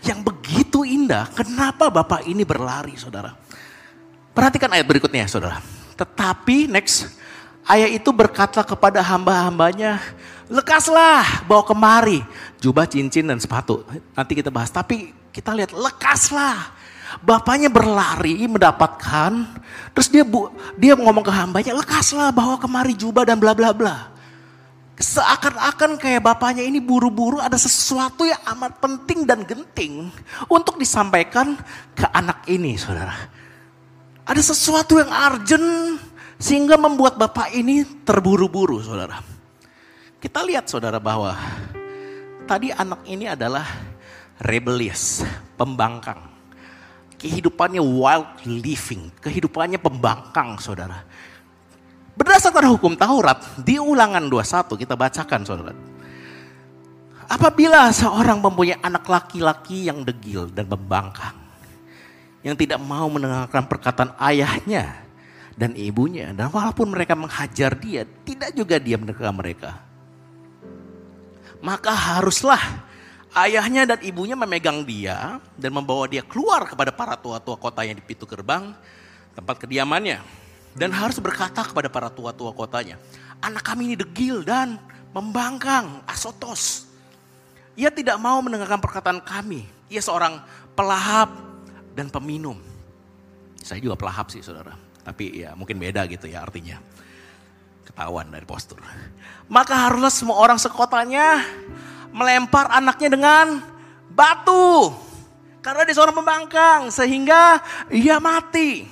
yang 0.01 0.25
begitu 0.25 0.81
indah. 0.81 1.29
Kenapa 1.37 1.93
bapak 1.93 2.25
ini 2.25 2.41
berlari, 2.41 2.97
saudara? 2.97 3.42
Perhatikan 4.33 4.69
ayat 4.73 4.89
berikutnya, 4.89 5.29
saudara. 5.29 5.61
Tetapi 5.93 6.65
next, 6.65 7.13
ayah 7.69 7.85
itu 7.85 8.09
berkata 8.09 8.65
kepada 8.65 8.97
hamba-hambanya, 9.05 10.01
lekaslah, 10.49 11.45
bawa 11.45 11.61
kemari 11.61 12.25
jubah, 12.57 12.89
cincin, 12.89 13.29
dan 13.29 13.37
sepatu. 13.37 13.85
Nanti 14.17 14.33
kita 14.33 14.49
bahas. 14.49 14.73
Tapi 14.73 15.13
kita 15.29 15.53
lihat 15.53 15.69
lekaslah. 15.69 16.73
Bapaknya 17.21 17.69
berlari 17.69 18.41
mendapatkan, 18.49 19.45
terus 19.93 20.09
dia 20.09 20.25
bu, 20.25 20.49
dia 20.81 20.97
ngomong 20.97 21.21
ke 21.21 21.29
hambanya, 21.29 21.77
lekaslah 21.77 22.33
bawa 22.33 22.57
kemari 22.57 22.97
jubah 22.97 23.21
dan 23.21 23.37
bla 23.37 23.53
bla 23.53 23.69
bla. 23.69 24.09
Seakan-akan 24.97 26.01
kayak 26.01 26.25
bapaknya 26.25 26.65
ini 26.65 26.81
buru-buru 26.81 27.37
ada 27.37 27.53
sesuatu 27.53 28.25
yang 28.25 28.41
amat 28.57 28.81
penting 28.81 29.29
dan 29.29 29.45
genting 29.45 30.09
untuk 30.49 30.81
disampaikan 30.81 31.53
ke 31.93 32.05
anak 32.09 32.41
ini 32.49 32.81
saudara. 32.81 33.13
Ada 34.23 34.55
sesuatu 34.55 34.95
yang 35.03 35.11
urgent 35.11 35.99
sehingga 36.39 36.79
membuat 36.79 37.19
bapak 37.19 37.51
ini 37.51 37.83
terburu-buru 38.07 38.79
saudara. 38.79 39.19
Kita 40.23 40.39
lihat 40.47 40.71
saudara 40.71 40.95
bahwa 40.95 41.35
tadi 42.47 42.71
anak 42.71 43.03
ini 43.03 43.27
adalah 43.27 43.67
rebellious, 44.39 45.27
pembangkang. 45.59 46.31
Kehidupannya 47.19 47.83
wild 47.83 48.47
living, 48.47 49.11
kehidupannya 49.19 49.79
pembangkang 49.79 50.55
saudara. 50.55 51.03
Berdasarkan 52.15 52.71
hukum 52.71 52.95
Taurat, 52.95 53.43
di 53.59 53.75
ulangan 53.75 54.23
21 54.31 54.79
kita 54.79 54.95
bacakan 54.95 55.41
saudara. 55.43 55.75
Apabila 57.27 57.91
seorang 57.91 58.39
mempunyai 58.39 58.79
anak 58.79 59.03
laki-laki 59.07 59.91
yang 59.91 60.07
degil 60.07 60.47
dan 60.47 60.71
membangkang, 60.71 61.42
yang 62.43 62.59
tidak 62.59 62.77
mau 62.83 63.07
mendengarkan 63.07 63.63
perkataan 63.65 64.11
ayahnya 64.19 64.99
dan 65.55 65.71
ibunya, 65.79 66.35
dan 66.35 66.51
walaupun 66.51 66.91
mereka 66.91 67.15
menghajar 67.15 67.71
dia, 67.79 68.03
tidak 68.27 68.51
juga 68.51 68.75
dia 68.77 68.99
mendengar 68.99 69.31
mereka. 69.31 69.79
Maka 71.63 71.95
haruslah 71.95 72.59
ayahnya 73.31 73.95
dan 73.95 73.99
ibunya 74.03 74.35
memegang 74.35 74.83
dia 74.83 75.39
dan 75.55 75.71
membawa 75.71 76.03
dia 76.11 76.19
keluar 76.19 76.67
kepada 76.67 76.91
para 76.91 77.15
tua-tua 77.15 77.55
kota 77.55 77.87
yang 77.87 77.95
di 77.95 78.03
pintu 78.03 78.27
gerbang 78.27 78.75
tempat 79.31 79.63
kediamannya. 79.63 80.19
Dan 80.73 80.89
harus 80.89 81.21
berkata 81.21 81.61
kepada 81.61 81.85
para 81.85 82.09
tua-tua 82.09 82.49
kotanya, 82.49 82.97
anak 83.45 83.61
kami 83.61 83.93
ini 83.93 83.95
degil 83.95 84.41
dan 84.41 84.81
membangkang, 85.13 86.01
asotos. 86.09 86.89
Ia 87.77 87.93
tidak 87.93 88.17
mau 88.17 88.41
mendengarkan 88.41 88.81
perkataan 88.81 89.21
kami. 89.21 89.69
Ia 89.93 90.01
seorang 90.01 90.41
pelahap 90.73 91.52
dan 91.93 92.09
peminum. 92.09 92.57
Saya 93.61 93.79
juga 93.79 93.95
pelahap 93.95 94.33
sih 94.33 94.43
saudara. 94.43 94.75
Tapi 95.03 95.45
ya 95.45 95.55
mungkin 95.55 95.79
beda 95.79 96.03
gitu 96.09 96.27
ya 96.27 96.43
artinya. 96.43 96.81
Ketahuan 97.87 98.31
dari 98.31 98.43
postur. 98.43 98.79
Maka 99.47 99.87
haruslah 99.87 100.11
semua 100.11 100.37
orang 100.39 100.59
sekotanya 100.59 101.43
melempar 102.11 102.67
anaknya 102.71 103.09
dengan 103.13 103.45
batu. 104.11 104.91
Karena 105.63 105.87
dia 105.87 105.95
seorang 105.95 106.15
pembangkang 106.15 106.91
sehingga 106.91 107.63
ia 107.87 108.19
mati. 108.19 108.83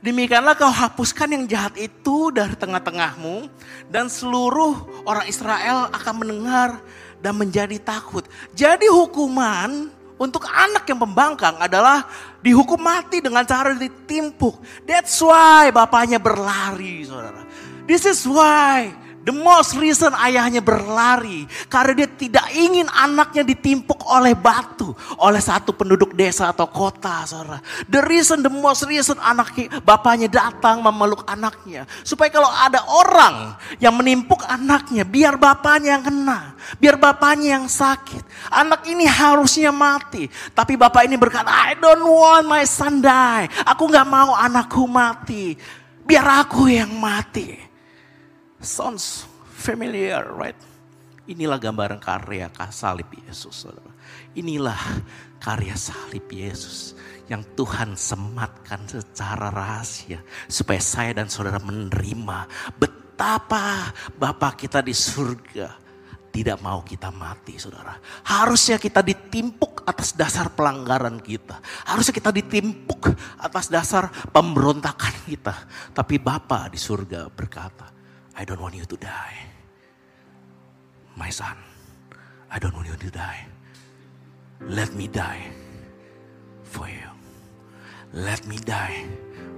Demikianlah 0.00 0.54
kau 0.54 0.70
hapuskan 0.70 1.34
yang 1.34 1.44
jahat 1.48 1.74
itu 1.80 2.30
dari 2.30 2.54
tengah-tengahmu 2.54 3.48
dan 3.90 4.06
seluruh 4.06 5.02
orang 5.08 5.26
Israel 5.26 5.90
akan 5.90 6.14
mendengar 6.22 6.78
dan 7.18 7.34
menjadi 7.34 7.80
takut. 7.80 8.22
Jadi 8.52 8.86
hukuman 8.86 9.90
untuk 10.16 10.48
anak 10.48 10.88
yang 10.88 10.96
pembangkang 11.00 11.60
adalah 11.60 12.08
dihukum 12.40 12.80
mati 12.80 13.20
dengan 13.20 13.44
cara 13.44 13.76
ditimpuk. 13.76 14.60
That's 14.88 15.16
why 15.20 15.68
bapaknya 15.68 16.16
berlari, 16.16 17.04
saudara. 17.04 17.44
This 17.84 18.08
is 18.08 18.24
why 18.24 19.05
The 19.26 19.34
most 19.34 19.74
reason 19.74 20.14
ayahnya 20.14 20.62
berlari 20.62 21.50
karena 21.66 21.98
dia 21.98 22.06
tidak 22.06 22.46
ingin 22.54 22.86
anaknya 22.86 23.42
ditimpuk 23.42 24.06
oleh 24.06 24.38
batu 24.38 24.94
oleh 25.18 25.42
satu 25.42 25.74
penduduk 25.74 26.14
desa 26.14 26.54
atau 26.54 26.70
kota, 26.70 27.26
saudara. 27.26 27.58
The 27.90 28.06
reason, 28.06 28.46
the 28.46 28.54
most 28.54 28.86
reason 28.86 29.18
anak 29.18 29.50
bapaknya 29.82 30.30
datang 30.30 30.78
memeluk 30.78 31.26
anaknya 31.26 31.90
supaya 32.06 32.30
kalau 32.30 32.46
ada 32.46 32.78
orang 32.86 33.58
yang 33.82 33.98
menimpuk 33.98 34.46
anaknya, 34.46 35.02
biar 35.02 35.34
bapaknya 35.34 35.98
yang 35.98 36.06
kena, 36.06 36.54
biar 36.78 36.94
bapaknya 36.94 37.58
yang 37.58 37.66
sakit. 37.66 38.22
Anak 38.54 38.86
ini 38.86 39.10
harusnya 39.10 39.74
mati, 39.74 40.30
tapi 40.54 40.78
bapak 40.78 41.02
ini 41.02 41.18
berkata, 41.18 41.50
I 41.50 41.74
don't 41.74 42.06
want 42.06 42.46
my 42.46 42.62
son 42.62 43.02
die. 43.02 43.50
Aku 43.74 43.90
nggak 43.90 44.06
mau 44.06 44.38
anakku 44.38 44.86
mati, 44.86 45.58
biar 46.06 46.46
aku 46.46 46.70
yang 46.70 46.94
mati. 46.94 47.66
Sounds 48.60 49.28
familiar, 49.52 50.24
right? 50.32 50.56
Inilah 51.26 51.58
gambaran 51.58 51.98
karya 51.98 52.46
salib 52.70 53.10
Yesus, 53.10 53.66
saudara. 53.66 53.90
Inilah 54.38 54.78
karya 55.42 55.74
salib 55.74 56.24
Yesus 56.30 56.94
yang 57.26 57.42
Tuhan 57.58 57.98
sematkan 57.98 58.86
secara 58.86 59.50
rahasia 59.50 60.22
supaya 60.46 60.78
saya 60.78 61.18
dan 61.18 61.26
saudara 61.26 61.58
menerima 61.58 62.46
betapa 62.78 63.90
Bapak 64.14 64.62
kita 64.62 64.78
di 64.78 64.94
surga 64.94 65.82
tidak 66.30 66.60
mau 66.60 66.84
kita 66.84 67.08
mati 67.08 67.56
saudara. 67.56 67.96
Harusnya 68.28 68.76
kita 68.76 69.00
ditimpuk 69.00 69.82
atas 69.88 70.12
dasar 70.12 70.52
pelanggaran 70.52 71.16
kita. 71.16 71.58
Harusnya 71.88 72.12
kita 72.12 72.28
ditimpuk 72.28 73.08
atas 73.40 73.72
dasar 73.72 74.12
pemberontakan 74.30 75.16
kita. 75.24 75.56
Tapi 75.96 76.20
Bapak 76.20 76.76
di 76.76 76.78
surga 76.78 77.32
berkata, 77.32 77.95
I 78.36 78.44
don't 78.44 78.60
want 78.60 78.76
you 78.76 78.84
to 78.84 78.96
die. 79.00 79.48
My 81.16 81.32
son, 81.32 81.56
I 82.52 82.60
don't 82.60 82.76
want 82.76 82.86
you 82.86 82.96
to 83.00 83.10
die. 83.10 83.48
Let 84.60 84.92
me 84.92 85.08
die 85.08 85.48
for 86.60 86.84
you. 86.84 87.08
Let 88.12 88.44
me 88.44 88.60
die 88.60 89.08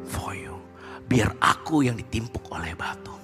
for 0.07 0.31
you. 0.31 0.63
Biar 1.11 1.35
aku 1.43 1.83
yang 1.83 1.99
ditimpuk 1.99 2.47
oleh 2.55 2.79
batu. 2.79 3.19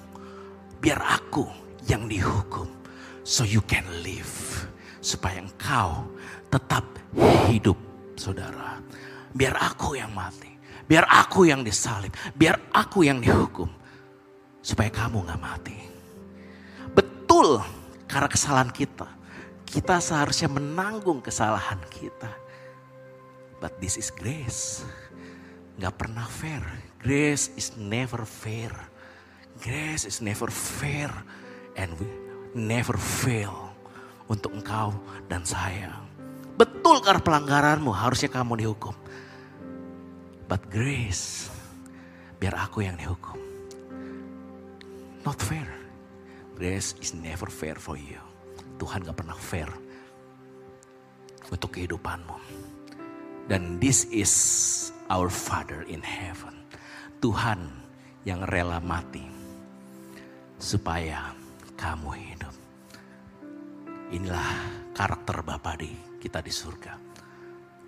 Biar 0.83 0.99
aku 0.99 1.47
yang 1.87 2.11
dihukum. 2.11 2.67
So 3.23 3.47
you 3.47 3.63
can 3.63 3.87
live. 4.03 4.67
Supaya 4.99 5.39
engkau 5.39 6.03
tetap 6.51 6.83
hidup 7.47 7.79
saudara. 8.19 8.83
Biar 9.31 9.55
aku 9.55 9.95
yang 9.95 10.11
mati. 10.11 10.51
Biar 10.83 11.07
aku 11.07 11.47
yang 11.47 11.63
disalib. 11.63 12.11
Biar 12.35 12.59
aku 12.75 13.07
yang 13.07 13.23
dihukum 13.23 13.84
supaya 14.65 14.89
kamu 14.89 15.21
gak 15.29 15.37
mati. 15.37 15.77
Betul, 16.97 17.61
karena 18.09 18.25
kesalahan 18.25 18.73
kita. 18.73 19.05
Kita 19.61 20.01
seharusnya 20.01 20.49
menanggung 20.49 21.21
kesalahan 21.21 21.77
kita. 21.93 22.33
But 23.61 23.77
this 23.77 24.01
is 24.01 24.09
grace. 24.09 24.81
Gak 25.77 26.01
pernah 26.01 26.25
fair. 26.25 26.65
Grace 26.97 27.53
is 27.53 27.77
never 27.77 28.25
fair. 28.25 28.73
Grace 29.61 30.09
is 30.09 30.17
never 30.25 30.49
fair. 30.49 31.13
And 31.77 31.93
we 32.01 32.09
never 32.57 32.97
fail. 32.97 33.69
Untuk 34.25 34.57
engkau 34.57 34.97
dan 35.29 35.45
saya. 35.45 35.93
Betul 36.57 37.05
karena 37.05 37.21
pelanggaranmu 37.21 37.93
harusnya 37.93 38.33
kamu 38.33 38.65
dihukum. 38.65 38.97
But 40.49 40.65
grace, 40.73 41.53
biar 42.41 42.57
aku 42.57 42.81
yang 42.81 42.97
dihukum. 42.97 43.44
Not 45.25 45.41
fair. 45.41 45.65
Grace 46.53 46.93
is 47.01 47.17
never 47.17 47.49
fair 47.49 47.73
for 47.73 47.97
you. 47.97 48.21
Tuhan 48.77 49.01
gak 49.01 49.25
pernah 49.25 49.33
fair 49.33 49.65
untuk 51.49 51.73
kehidupanmu. 51.73 52.37
Dan 53.49 53.81
this 53.81 54.05
is 54.13 54.31
our 55.09 55.33
Father 55.33 55.81
in 55.89 56.05
heaven. 56.05 56.53
Tuhan 57.25 57.57
yang 58.21 58.45
rela 58.45 58.77
mati 58.77 59.25
supaya 60.61 61.33
kamu 61.73 62.09
hidup. 62.13 62.55
Inilah 64.13 64.49
karakter 64.93 65.41
Bapa 65.41 65.73
di 65.73 65.89
kita 66.21 66.45
di 66.45 66.53
surga. 66.53 66.93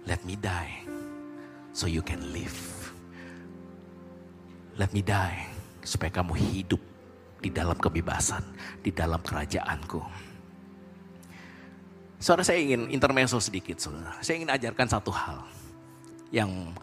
Let 0.09 0.25
me 0.25 0.33
die 0.41 0.89
so 1.69 1.85
you 1.85 2.01
can 2.01 2.33
live. 2.33 2.57
Let 4.81 4.89
me 4.89 5.05
die 5.05 5.53
supaya 5.85 6.09
kamu 6.09 6.33
hidup 6.33 6.96
di 7.47 7.55
dalam 7.55 7.79
kebebasan, 7.79 8.43
di 8.83 8.91
dalam 8.91 9.23
kerajaanku. 9.23 10.03
Saudara 12.19 12.43
saya 12.43 12.59
ingin 12.59 12.91
intermezzo 12.91 13.39
sedikit 13.39 13.79
saudara. 13.79 14.19
Saya 14.19 14.43
ingin 14.43 14.51
ajarkan 14.51 14.87
satu 14.91 15.15
hal. 15.15 15.47
Yang 16.27 16.75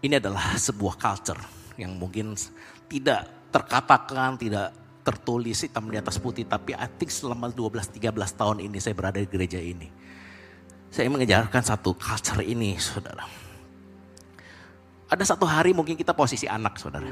ini 0.00 0.16
adalah 0.16 0.56
sebuah 0.56 0.96
culture 0.96 1.44
yang 1.76 1.92
mungkin 2.00 2.32
tidak 2.88 3.52
terkatakan, 3.52 4.40
tidak 4.40 4.72
tertulis 5.04 5.60
hitam 5.60 5.92
di 5.92 6.00
atas 6.00 6.16
putih. 6.16 6.48
Tapi 6.48 6.72
I 6.72 6.88
think 6.96 7.12
selama 7.12 7.52
12-13 7.52 8.00
tahun 8.32 8.64
ini 8.64 8.80
saya 8.80 8.96
berada 8.96 9.20
di 9.20 9.28
gereja 9.28 9.60
ini. 9.60 9.92
Saya 10.88 11.04
ingin 11.04 11.20
mengajarkan 11.20 11.62
satu 11.68 11.92
culture 11.92 12.40
ini 12.40 12.80
saudara. 12.80 13.28
Ada 15.10 15.34
satu 15.34 15.44
hari 15.44 15.74
mungkin 15.74 15.98
kita 15.98 16.14
posisi 16.14 16.46
anak 16.46 16.78
saudara 16.78 17.10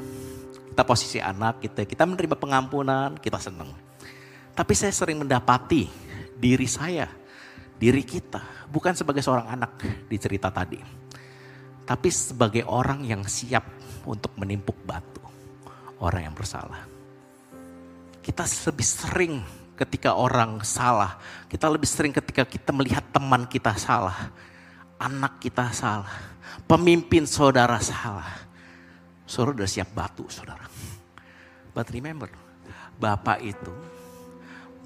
kita 0.79 0.87
posisi 0.87 1.19
anak, 1.19 1.59
kita 1.59 1.83
kita 1.91 2.07
menerima 2.07 2.39
pengampunan, 2.39 3.19
kita 3.19 3.35
senang. 3.43 3.75
Tapi 4.55 4.73
saya 4.79 4.95
sering 4.95 5.19
mendapati 5.19 5.91
diri 6.39 6.71
saya, 6.71 7.11
diri 7.75 8.07
kita, 8.07 8.71
bukan 8.71 8.95
sebagai 8.95 9.19
seorang 9.19 9.59
anak 9.59 9.75
di 10.07 10.15
cerita 10.23 10.55
tadi. 10.55 10.79
Tapi 11.83 12.09
sebagai 12.15 12.63
orang 12.71 13.03
yang 13.03 13.27
siap 13.27 13.67
untuk 14.07 14.31
menimpuk 14.39 14.79
batu. 14.87 15.19
Orang 15.99 16.31
yang 16.31 16.35
bersalah. 16.39 16.87
Kita 18.23 18.47
lebih 18.47 18.87
sering 18.87 19.35
ketika 19.75 20.15
orang 20.15 20.63
salah. 20.63 21.19
Kita 21.51 21.67
lebih 21.67 21.91
sering 21.91 22.15
ketika 22.15 22.47
kita 22.47 22.71
melihat 22.71 23.03
teman 23.11 23.51
kita 23.51 23.75
salah. 23.75 24.31
Anak 24.95 25.43
kita 25.43 25.75
salah. 25.75 26.39
Pemimpin 26.71 27.27
saudara 27.27 27.83
salah 27.83 28.48
Saudara 29.29 29.61
udah 29.61 29.69
siap 29.69 29.93
batu 29.93 30.25
saudara. 30.33 30.65
But 31.77 31.93
remember, 31.93 32.33
Bapak 32.97 33.45
itu, 33.45 33.69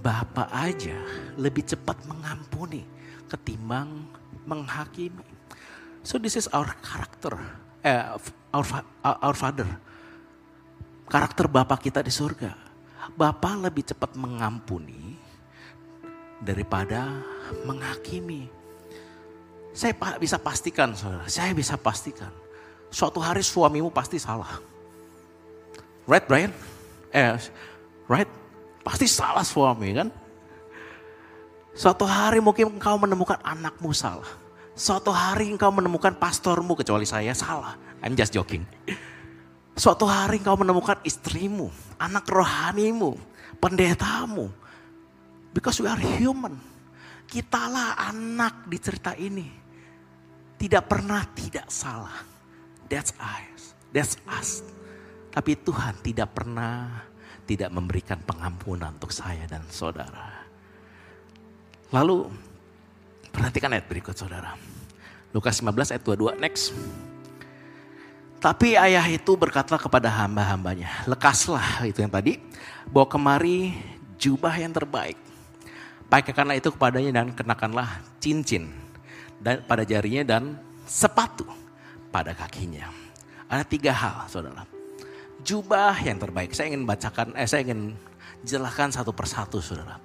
Bapak 0.02 0.50
aja 0.50 0.98
lebih 1.38 1.62
cepat 1.62 2.02
mengampuni 2.10 2.82
ketimbang 3.30 4.02
menghakimi. 4.42 5.22
So 6.02 6.18
this 6.18 6.34
is 6.34 6.50
our 6.50 6.66
character, 6.82 7.38
eh, 7.86 8.02
our, 8.50 8.66
our 9.06 9.36
father. 9.38 9.70
Karakter 11.06 11.46
Bapak 11.46 11.86
kita 11.86 12.02
di 12.02 12.10
surga. 12.10 12.50
Bapak 13.14 13.62
lebih 13.62 13.94
cepat 13.94 14.18
mengampuni 14.18 15.14
daripada 16.42 17.22
menghakimi. 17.62 18.50
Saya 19.70 19.94
bisa 20.18 20.34
pastikan 20.42 20.98
saudara, 20.98 21.30
saya 21.30 21.54
bisa 21.54 21.78
pastikan 21.78 22.41
suatu 22.92 23.18
hari 23.18 23.40
suamimu 23.40 23.88
pasti 23.88 24.20
salah. 24.20 24.60
Right 26.04 26.28
Brian? 26.28 26.52
Eh, 27.08 27.40
right? 28.06 28.28
Pasti 28.84 29.08
salah 29.08 29.42
suami 29.42 29.96
kan? 29.96 30.08
Suatu 31.72 32.04
hari 32.04 32.36
mungkin 32.44 32.76
engkau 32.76 33.00
menemukan 33.00 33.40
anakmu 33.40 33.96
salah. 33.96 34.28
Suatu 34.76 35.08
hari 35.08 35.48
engkau 35.48 35.72
menemukan 35.72 36.12
pastormu 36.12 36.76
kecuali 36.76 37.08
saya 37.08 37.32
salah. 37.32 37.80
I'm 38.04 38.12
just 38.12 38.36
joking. 38.36 38.68
Suatu 39.72 40.04
hari 40.04 40.36
engkau 40.36 40.60
menemukan 40.60 41.00
istrimu, 41.00 41.72
anak 41.96 42.28
rohanimu, 42.28 43.16
pendetamu. 43.56 44.52
Because 45.56 45.80
we 45.80 45.88
are 45.88 46.00
human. 46.20 46.60
Kitalah 47.24 47.96
anak 48.12 48.68
di 48.68 48.76
cerita 48.76 49.16
ini. 49.16 49.48
Tidak 50.60 50.84
pernah 50.84 51.24
tidak 51.32 51.72
salah. 51.72 52.31
That's 52.86 53.12
us. 53.18 53.76
That's 53.92 54.14
us. 54.26 54.64
Tapi 55.32 55.56
Tuhan 55.56 56.00
tidak 56.04 56.36
pernah 56.36 57.04
tidak 57.42 57.70
memberikan 57.74 58.20
pengampunan 58.22 58.94
untuk 58.94 59.10
saya 59.10 59.44
dan 59.50 59.66
saudara. 59.68 60.46
Lalu 61.92 62.30
perhatikan 63.28 63.74
ayat 63.74 63.86
berikut 63.90 64.16
saudara. 64.16 64.56
Lukas 65.34 65.60
15 65.60 65.92
ayat 65.96 66.02
22. 66.04 66.40
Next. 66.40 66.72
Tapi 68.42 68.74
ayah 68.74 69.06
itu 69.06 69.38
berkata 69.38 69.78
kepada 69.78 70.10
hamba-hambanya, 70.10 71.06
lekaslah 71.06 71.86
itu 71.86 72.02
yang 72.02 72.10
tadi, 72.10 72.42
bawa 72.90 73.06
kemari 73.06 73.70
jubah 74.18 74.50
yang 74.58 74.74
terbaik. 74.74 75.14
Pakaikanlah 76.10 76.58
itu 76.58 76.74
kepadanya 76.74 77.22
dan 77.22 77.26
kenakanlah 77.32 78.02
cincin 78.18 78.68
dan 79.38 79.62
pada 79.62 79.86
jarinya 79.86 80.26
dan 80.26 80.58
sepatu 80.84 81.46
pada 82.12 82.36
kakinya. 82.36 82.92
Ada 83.48 83.64
tiga 83.64 83.96
hal, 83.96 84.28
saudara. 84.28 84.68
Jubah 85.40 85.96
yang 86.04 86.20
terbaik. 86.20 86.52
Saya 86.52 86.70
ingin 86.70 86.84
bacakan, 86.84 87.32
eh 87.34 87.48
saya 87.48 87.64
ingin 87.64 87.96
jelaskan 88.44 88.92
satu 88.92 89.16
persatu, 89.16 89.64
saudara. 89.64 89.96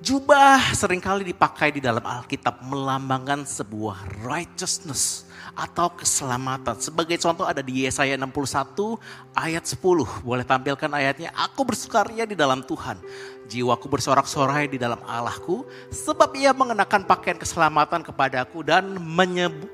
Jubah 0.00 0.72
sering 0.72 1.02
kali 1.02 1.28
dipakai 1.28 1.74
di 1.74 1.84
dalam 1.84 2.02
Alkitab 2.02 2.64
melambangkan 2.64 3.44
sebuah 3.44 4.24
righteousness 4.24 5.27
atau 5.58 5.90
keselamatan. 5.90 6.78
Sebagai 6.78 7.18
contoh 7.18 7.42
ada 7.42 7.58
di 7.58 7.82
Yesaya 7.82 8.14
61 8.14 8.94
ayat 9.34 9.66
10. 9.66 10.22
Boleh 10.22 10.46
tampilkan 10.46 10.86
ayatnya. 10.94 11.34
Aku 11.34 11.66
bersukaria 11.66 12.22
di 12.22 12.38
dalam 12.38 12.62
Tuhan. 12.62 13.02
Jiwaku 13.50 13.90
bersorak-sorai 13.90 14.70
di 14.70 14.78
dalam 14.78 15.02
Allahku. 15.02 15.66
Sebab 15.90 16.30
ia 16.38 16.54
mengenakan 16.54 17.02
pakaian 17.02 17.34
keselamatan 17.34 18.06
kepadaku 18.06 18.62
dan 18.62 19.02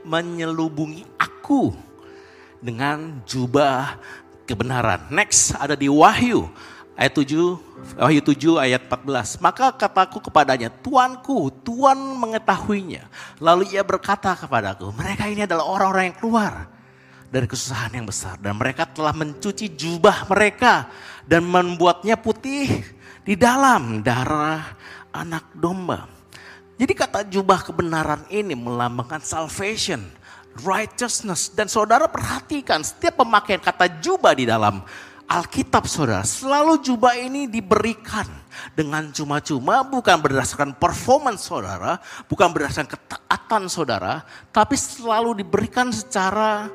menyelubungi 0.09 1.05
aku 1.21 1.77
dengan 2.65 3.21
jubah 3.29 4.01
kebenaran. 4.49 5.05
Next 5.13 5.53
ada 5.53 5.77
di 5.77 5.93
Wahyu 5.93 6.49
ayat 6.95 7.13
7 7.15 7.75
Wahyu 7.95 8.21
7 8.25 8.65
ayat 8.65 8.83
14. 8.89 9.45
Maka 9.45 9.69
kataku 9.77 10.19
kepadanya, 10.25 10.73
Tuanku, 10.73 11.53
Tuan 11.63 12.01
mengetahuinya. 12.17 13.07
Lalu 13.39 13.77
ia 13.77 13.85
berkata 13.85 14.33
kepadaku, 14.33 14.91
mereka 14.97 15.29
ini 15.29 15.45
adalah 15.45 15.69
orang-orang 15.69 16.11
yang 16.11 16.19
keluar 16.19 16.53
dari 17.29 17.45
kesusahan 17.45 17.93
yang 17.93 18.09
besar. 18.09 18.41
Dan 18.41 18.57
mereka 18.57 18.89
telah 18.89 19.13
mencuci 19.13 19.77
jubah 19.77 20.25
mereka 20.33 20.89
dan 21.29 21.45
membuatnya 21.45 22.17
putih 22.17 22.83
di 23.23 23.35
dalam 23.37 24.01
darah 24.01 24.65
anak 25.13 25.53
domba. 25.55 26.09
Jadi 26.75 26.93
kata 26.97 27.23
jubah 27.31 27.63
kebenaran 27.63 28.27
ini 28.33 28.59
melambangkan 28.59 29.23
salvation, 29.23 30.03
righteousness. 30.67 31.55
Dan 31.55 31.71
saudara 31.71 32.11
perhatikan 32.11 32.83
setiap 32.83 33.23
pemakaian 33.23 33.63
kata 33.63 34.03
jubah 34.03 34.35
di 34.35 34.49
dalam 34.51 34.83
Alkitab 35.25 35.89
saudara, 35.89 36.21
selalu 36.21 36.85
jubah 36.85 37.17
ini 37.17 37.49
diberikan 37.49 38.29
dengan 38.77 39.09
cuma-cuma 39.09 39.81
bukan 39.81 40.21
berdasarkan 40.21 40.77
performance 40.77 41.49
saudara, 41.49 41.97
bukan 42.29 42.53
berdasarkan 42.53 42.93
ketaatan 42.93 43.63
saudara, 43.73 44.21
tapi 44.53 44.77
selalu 44.77 45.41
diberikan 45.41 45.89
secara 45.89 46.69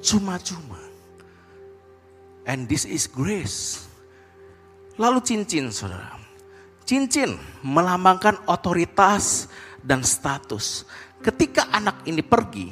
cuma-cuma. 0.00 0.80
And 2.48 2.64
this 2.64 2.88
is 2.88 3.04
grace. 3.04 3.84
Lalu 4.96 5.20
cincin 5.20 5.68
saudara. 5.68 6.16
Cincin 6.88 7.36
melambangkan 7.60 8.48
otoritas 8.48 9.48
dan 9.84 10.00
status. 10.00 10.88
Ketika 11.20 11.68
anak 11.72 12.04
ini 12.08 12.20
pergi, 12.24 12.68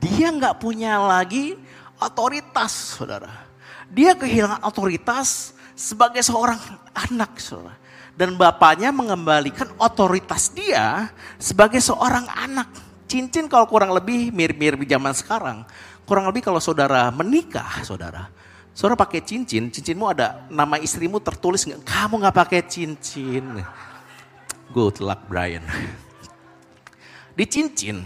dia 0.00 0.32
nggak 0.32 0.60
punya 0.60 1.00
lagi 1.00 1.56
otoritas 2.00 2.96
saudara 2.96 3.49
dia 3.90 4.14
kehilangan 4.14 4.62
otoritas 4.62 5.52
sebagai 5.74 6.22
seorang 6.22 6.58
anak, 6.94 7.36
saudara. 7.42 7.74
Dan 8.14 8.36
bapaknya 8.36 8.92
mengembalikan 8.94 9.70
otoritas 9.80 10.52
dia 10.52 11.08
sebagai 11.40 11.80
seorang 11.82 12.28
anak. 12.30 12.68
Cincin 13.10 13.50
kalau 13.50 13.66
kurang 13.66 13.90
lebih 13.90 14.30
mirip-mirip 14.30 14.86
zaman 14.86 15.10
sekarang. 15.16 15.58
Kurang 16.06 16.28
lebih 16.30 16.46
kalau 16.46 16.62
saudara 16.62 17.10
menikah, 17.10 17.82
saudara. 17.82 18.30
Saudara 18.70 18.94
pakai 18.94 19.24
cincin, 19.26 19.66
cincinmu 19.72 20.06
ada 20.06 20.46
nama 20.46 20.78
istrimu 20.78 21.18
tertulis? 21.18 21.66
Kamu 21.66 22.22
nggak 22.22 22.36
pakai 22.36 22.60
cincin. 22.70 23.64
Good 24.70 25.02
luck 25.02 25.26
Brian. 25.26 25.66
Di 27.34 27.44
cincin 27.48 28.04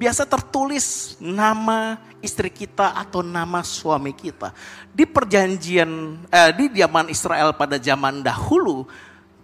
biasa 0.00 0.24
tertulis 0.24 1.20
nama 1.20 2.00
istri 2.24 2.48
kita 2.48 2.96
atau 2.96 3.20
nama 3.20 3.60
suami 3.60 4.16
kita. 4.16 4.56
Di 4.96 5.04
perjanjian, 5.04 6.16
eh, 6.32 6.50
di 6.56 6.72
zaman 6.80 7.12
Israel 7.12 7.52
pada 7.52 7.76
zaman 7.76 8.24
dahulu, 8.24 8.88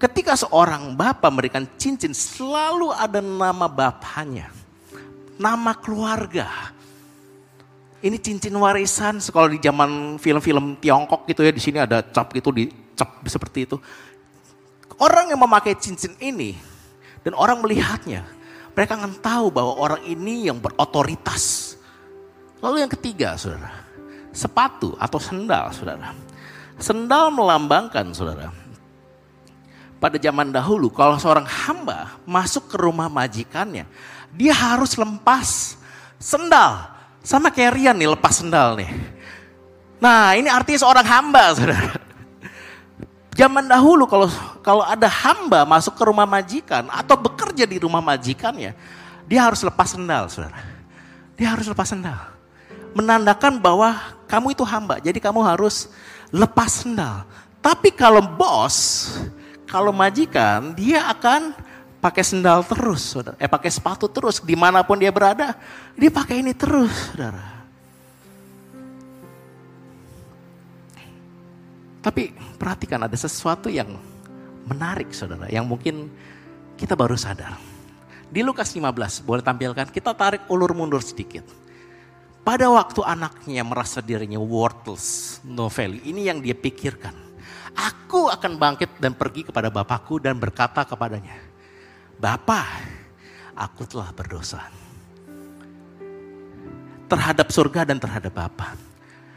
ketika 0.01 0.33
seorang 0.33 0.97
bapak 0.97 1.29
memberikan 1.29 1.69
cincin 1.77 2.16
selalu 2.16 2.88
ada 2.88 3.21
nama 3.21 3.69
bapaknya. 3.69 4.49
Nama 5.37 5.77
keluarga. 5.77 6.49
Ini 8.01 8.16
cincin 8.16 8.57
warisan, 8.57 9.21
kalau 9.29 9.53
di 9.53 9.61
zaman 9.61 10.16
film-film 10.16 10.81
Tiongkok 10.81 11.29
gitu 11.29 11.45
ya, 11.45 11.53
di 11.53 11.61
sini 11.61 11.85
ada 11.85 12.01
cap 12.01 12.33
gitu, 12.33 12.49
dicap 12.49 13.21
seperti 13.29 13.69
itu. 13.69 13.77
Orang 14.97 15.29
yang 15.29 15.40
memakai 15.40 15.77
cincin 15.77 16.16
ini, 16.16 16.57
dan 17.21 17.37
orang 17.37 17.61
melihatnya, 17.61 18.25
mereka 18.76 18.92
akan 19.00 19.16
tahu 19.24 19.48
bahwa 19.48 19.72
orang 19.80 20.04
ini 20.04 20.52
yang 20.52 20.60
berotoritas. 20.60 21.74
Lalu 22.60 22.84
yang 22.84 22.92
ketiga, 22.92 23.32
saudara, 23.40 23.72
sepatu 24.36 24.92
atau 25.00 25.16
sendal, 25.16 25.72
saudara. 25.72 26.12
Sendal 26.76 27.32
melambangkan, 27.32 28.12
saudara. 28.12 28.52
Pada 29.96 30.20
zaman 30.20 30.52
dahulu, 30.52 30.92
kalau 30.92 31.16
seorang 31.16 31.48
hamba 31.48 32.20
masuk 32.28 32.68
ke 32.68 32.76
rumah 32.76 33.08
majikannya, 33.08 33.88
dia 34.36 34.52
harus 34.52 34.92
lepas 34.92 35.80
sendal. 36.20 36.92
Sama 37.24 37.48
kayak 37.48 37.80
Rian 37.80 37.96
nih, 37.96 38.12
lepas 38.12 38.44
sendal 38.44 38.76
nih. 38.76 38.92
Nah, 39.96 40.36
ini 40.36 40.52
artinya 40.52 40.84
seorang 40.84 41.06
hamba, 41.08 41.56
saudara. 41.56 41.96
Zaman 43.32 43.72
dahulu 43.72 44.04
kalau 44.04 44.28
kalau 44.66 44.83
ada 44.83 45.07
hamba 45.07 45.62
masuk 45.62 45.94
ke 45.94 46.02
rumah 46.02 46.26
majikan 46.26 46.90
atau 46.90 47.14
bekerja 47.14 47.62
di 47.62 47.79
rumah 47.79 48.02
majikannya, 48.02 48.74
dia 49.31 49.40
harus 49.46 49.62
lepas 49.62 49.94
sendal, 49.94 50.26
saudara. 50.26 50.59
Dia 51.38 51.55
harus 51.55 51.70
lepas 51.70 51.87
sendal. 51.87 52.35
Menandakan 52.90 53.62
bahwa 53.62 53.94
kamu 54.26 54.59
itu 54.59 54.66
hamba, 54.66 54.98
jadi 54.98 55.22
kamu 55.22 55.38
harus 55.46 55.87
lepas 56.35 56.83
sendal. 56.83 57.22
Tapi 57.62 57.94
kalau 57.94 58.18
bos, 58.18 59.07
kalau 59.70 59.94
majikan, 59.94 60.74
dia 60.74 61.14
akan 61.14 61.55
pakai 62.02 62.26
sendal 62.26 62.66
terus, 62.66 63.07
saudara. 63.07 63.38
Eh 63.38 63.46
pakai 63.46 63.70
sepatu 63.70 64.11
terus, 64.11 64.42
di 64.42 64.59
mana 64.59 64.83
pun 64.83 64.98
dia 64.98 65.14
berada, 65.14 65.55
dia 65.94 66.11
pakai 66.11 66.42
ini 66.42 66.50
terus, 66.50 67.14
saudara. 67.14 67.55
Tapi 72.02 72.35
perhatikan 72.59 73.07
ada 73.07 73.14
sesuatu 73.14 73.70
yang 73.70 74.15
menarik 74.66 75.14
saudara, 75.14 75.46
yang 75.48 75.64
mungkin 75.64 76.11
kita 76.76 76.92
baru 76.98 77.14
sadar. 77.14 77.57
Di 78.26 78.42
Lukas 78.42 78.74
15, 78.74 79.22
boleh 79.22 79.40
tampilkan, 79.40 79.88
kita 79.88 80.12
tarik 80.12 80.44
ulur 80.50 80.74
mundur 80.74 81.00
sedikit. 81.00 81.46
Pada 82.42 82.70
waktu 82.70 83.02
anaknya 83.02 83.62
merasa 83.66 84.02
dirinya 84.02 84.38
worthless, 84.38 85.38
no 85.42 85.70
value, 85.70 86.02
ini 86.07 86.26
yang 86.26 86.38
dia 86.42 86.55
pikirkan. 86.55 87.14
Aku 87.76 88.31
akan 88.31 88.59
bangkit 88.59 88.98
dan 88.98 89.14
pergi 89.14 89.46
kepada 89.46 89.70
bapakku 89.70 90.18
dan 90.18 90.38
berkata 90.38 90.83
kepadanya, 90.87 91.38
Bapak, 92.18 92.66
aku 93.55 93.83
telah 93.87 94.11
berdosa 94.14 94.62
terhadap 97.07 97.46
surga 97.55 97.87
dan 97.87 98.02
terhadap 98.02 98.35
Bapa. 98.35 98.74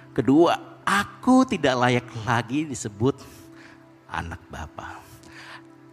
Kedua, 0.10 0.70
Aku 0.90 1.46
tidak 1.46 1.78
layak 1.78 2.08
lagi 2.26 2.66
disebut 2.66 3.14
anak 4.10 4.42
Bapa. 4.50 5.09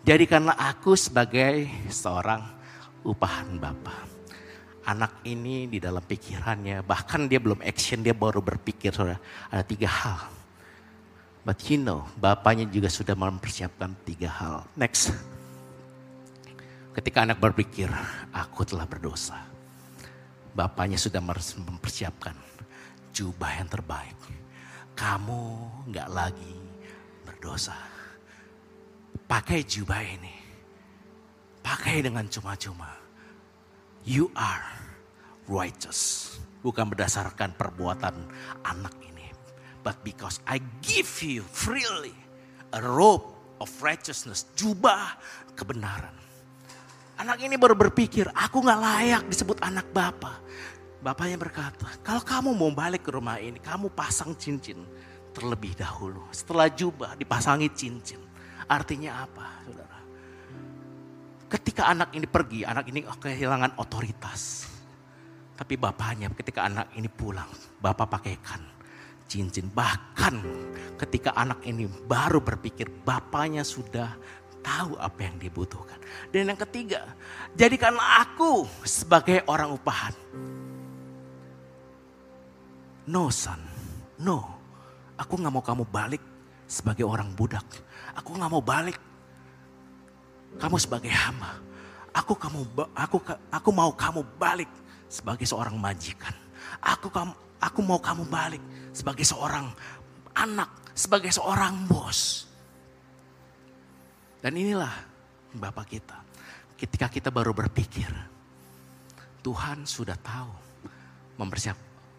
Jadikanlah 0.06 0.54
aku 0.54 0.94
sebagai 0.94 1.66
seorang 1.90 2.38
upahan 3.02 3.58
Bapa. 3.58 4.06
Anak 4.86 5.26
ini 5.26 5.66
di 5.66 5.82
dalam 5.82 5.98
pikirannya, 5.98 6.86
bahkan 6.86 7.26
dia 7.26 7.42
belum 7.42 7.58
action, 7.58 8.06
dia 8.06 8.14
baru 8.14 8.38
berpikir, 8.38 8.94
saudara, 8.94 9.18
ada 9.50 9.66
tiga 9.66 9.90
hal. 9.90 10.30
But 11.42 11.58
you 11.66 11.82
know, 11.82 12.06
bapaknya 12.22 12.70
juga 12.70 12.86
sudah 12.86 13.18
mempersiapkan 13.18 13.98
tiga 14.06 14.30
hal. 14.30 14.62
Next. 14.78 15.10
Ketika 16.94 17.26
anak 17.26 17.42
berpikir, 17.42 17.90
aku 18.30 18.62
telah 18.62 18.86
berdosa. 18.86 19.42
Bapaknya 20.54 21.02
sudah 21.02 21.18
mempersiapkan 21.18 22.38
jubah 23.10 23.58
yang 23.58 23.66
terbaik 23.66 24.16
kamu 24.96 25.42
nggak 25.92 26.08
lagi 26.08 26.56
berdosa. 27.22 27.95
Pakai 29.26 29.66
jubah 29.66 30.02
ini. 30.06 30.34
Pakai 31.62 31.98
dengan 32.02 32.30
cuma-cuma. 32.30 32.94
You 34.06 34.30
are 34.38 34.70
righteous. 35.50 36.30
Bukan 36.62 36.94
berdasarkan 36.94 37.58
perbuatan 37.58 38.14
anak 38.62 38.94
ini. 39.02 39.34
But 39.82 39.98
because 40.06 40.38
I 40.46 40.62
give 40.82 41.10
you 41.26 41.42
freely 41.42 42.14
a 42.70 42.82
robe 42.82 43.26
of 43.58 43.70
righteousness. 43.82 44.46
Jubah 44.54 45.18
kebenaran. 45.58 46.14
Anak 47.16 47.40
ini 47.40 47.56
baru 47.56 47.72
berpikir, 47.72 48.28
aku 48.30 48.60
gak 48.60 48.76
layak 48.76 49.24
disebut 49.26 49.56
anak 49.64 49.88
bapak. 49.90 50.36
Bapaknya 51.00 51.38
berkata, 51.40 51.88
kalau 52.04 52.20
kamu 52.20 52.50
mau 52.52 52.68
balik 52.74 53.08
ke 53.08 53.10
rumah 53.14 53.40
ini, 53.40 53.56
kamu 53.62 53.88
pasang 53.94 54.36
cincin 54.36 54.84
terlebih 55.32 55.72
dahulu. 55.78 56.26
Setelah 56.34 56.68
jubah 56.68 57.14
dipasangi 57.16 57.70
cincin. 57.72 58.25
Artinya 58.66 59.22
apa, 59.22 59.46
saudara? 59.62 59.98
Ketika 61.46 61.86
anak 61.86 62.10
ini 62.18 62.26
pergi, 62.26 62.66
anak 62.66 62.90
ini 62.90 63.06
kehilangan 63.06 63.78
otoritas. 63.78 64.66
Tapi 65.56 65.78
bapaknya 65.78 66.28
ketika 66.34 66.66
anak 66.66 66.92
ini 66.98 67.08
pulang, 67.08 67.48
bapak 67.80 68.18
pakaikan 68.18 68.76
cincin. 69.26 69.70
Bahkan 69.70 70.34
ketika 70.98 71.34
anak 71.34 71.62
ini 71.66 71.86
baru 71.86 72.42
berpikir, 72.42 72.88
bapaknya 73.06 73.66
sudah 73.66 74.14
tahu 74.62 74.98
apa 74.98 75.20
yang 75.22 75.36
dibutuhkan. 75.38 75.98
Dan 76.34 76.50
yang 76.50 76.58
ketiga, 76.58 77.14
jadikanlah 77.54 78.26
aku 78.26 78.66
sebagai 78.82 79.46
orang 79.46 79.70
upahan. 79.74 80.14
No 83.06 83.30
son, 83.30 83.62
no. 84.18 84.58
Aku 85.16 85.38
gak 85.38 85.54
mau 85.54 85.62
kamu 85.64 85.86
balik 85.88 86.20
sebagai 86.66 87.06
orang 87.06 87.30
budak. 87.32 87.64
Aku 88.16 88.36
gak 88.36 88.50
mau 88.50 88.64
balik 88.64 88.96
kamu 90.56 90.76
sebagai 90.80 91.12
hamba. 91.12 91.60
Aku 92.16 92.32
kamu 92.32 92.64
aku 92.96 93.20
aku 93.52 93.70
mau 93.76 93.92
kamu 93.92 94.24
balik 94.40 94.70
sebagai 95.12 95.44
seorang 95.44 95.76
majikan. 95.76 96.32
Aku 96.80 97.12
kamu 97.12 97.32
aku 97.60 97.80
mau 97.84 98.00
kamu 98.00 98.24
balik 98.24 98.62
sebagai 98.96 99.24
seorang 99.28 99.68
anak, 100.32 100.72
sebagai 100.96 101.28
seorang 101.28 101.84
bos. 101.84 102.48
Dan 104.40 104.56
inilah 104.56 104.92
Bapak 105.56 105.88
kita. 105.88 106.16
Ketika 106.76 107.08
kita 107.08 107.32
baru 107.32 107.56
berpikir, 107.56 108.08
Tuhan 109.40 109.88
sudah 109.88 110.16
tahu 110.20 110.52
mempersiap 111.40 111.76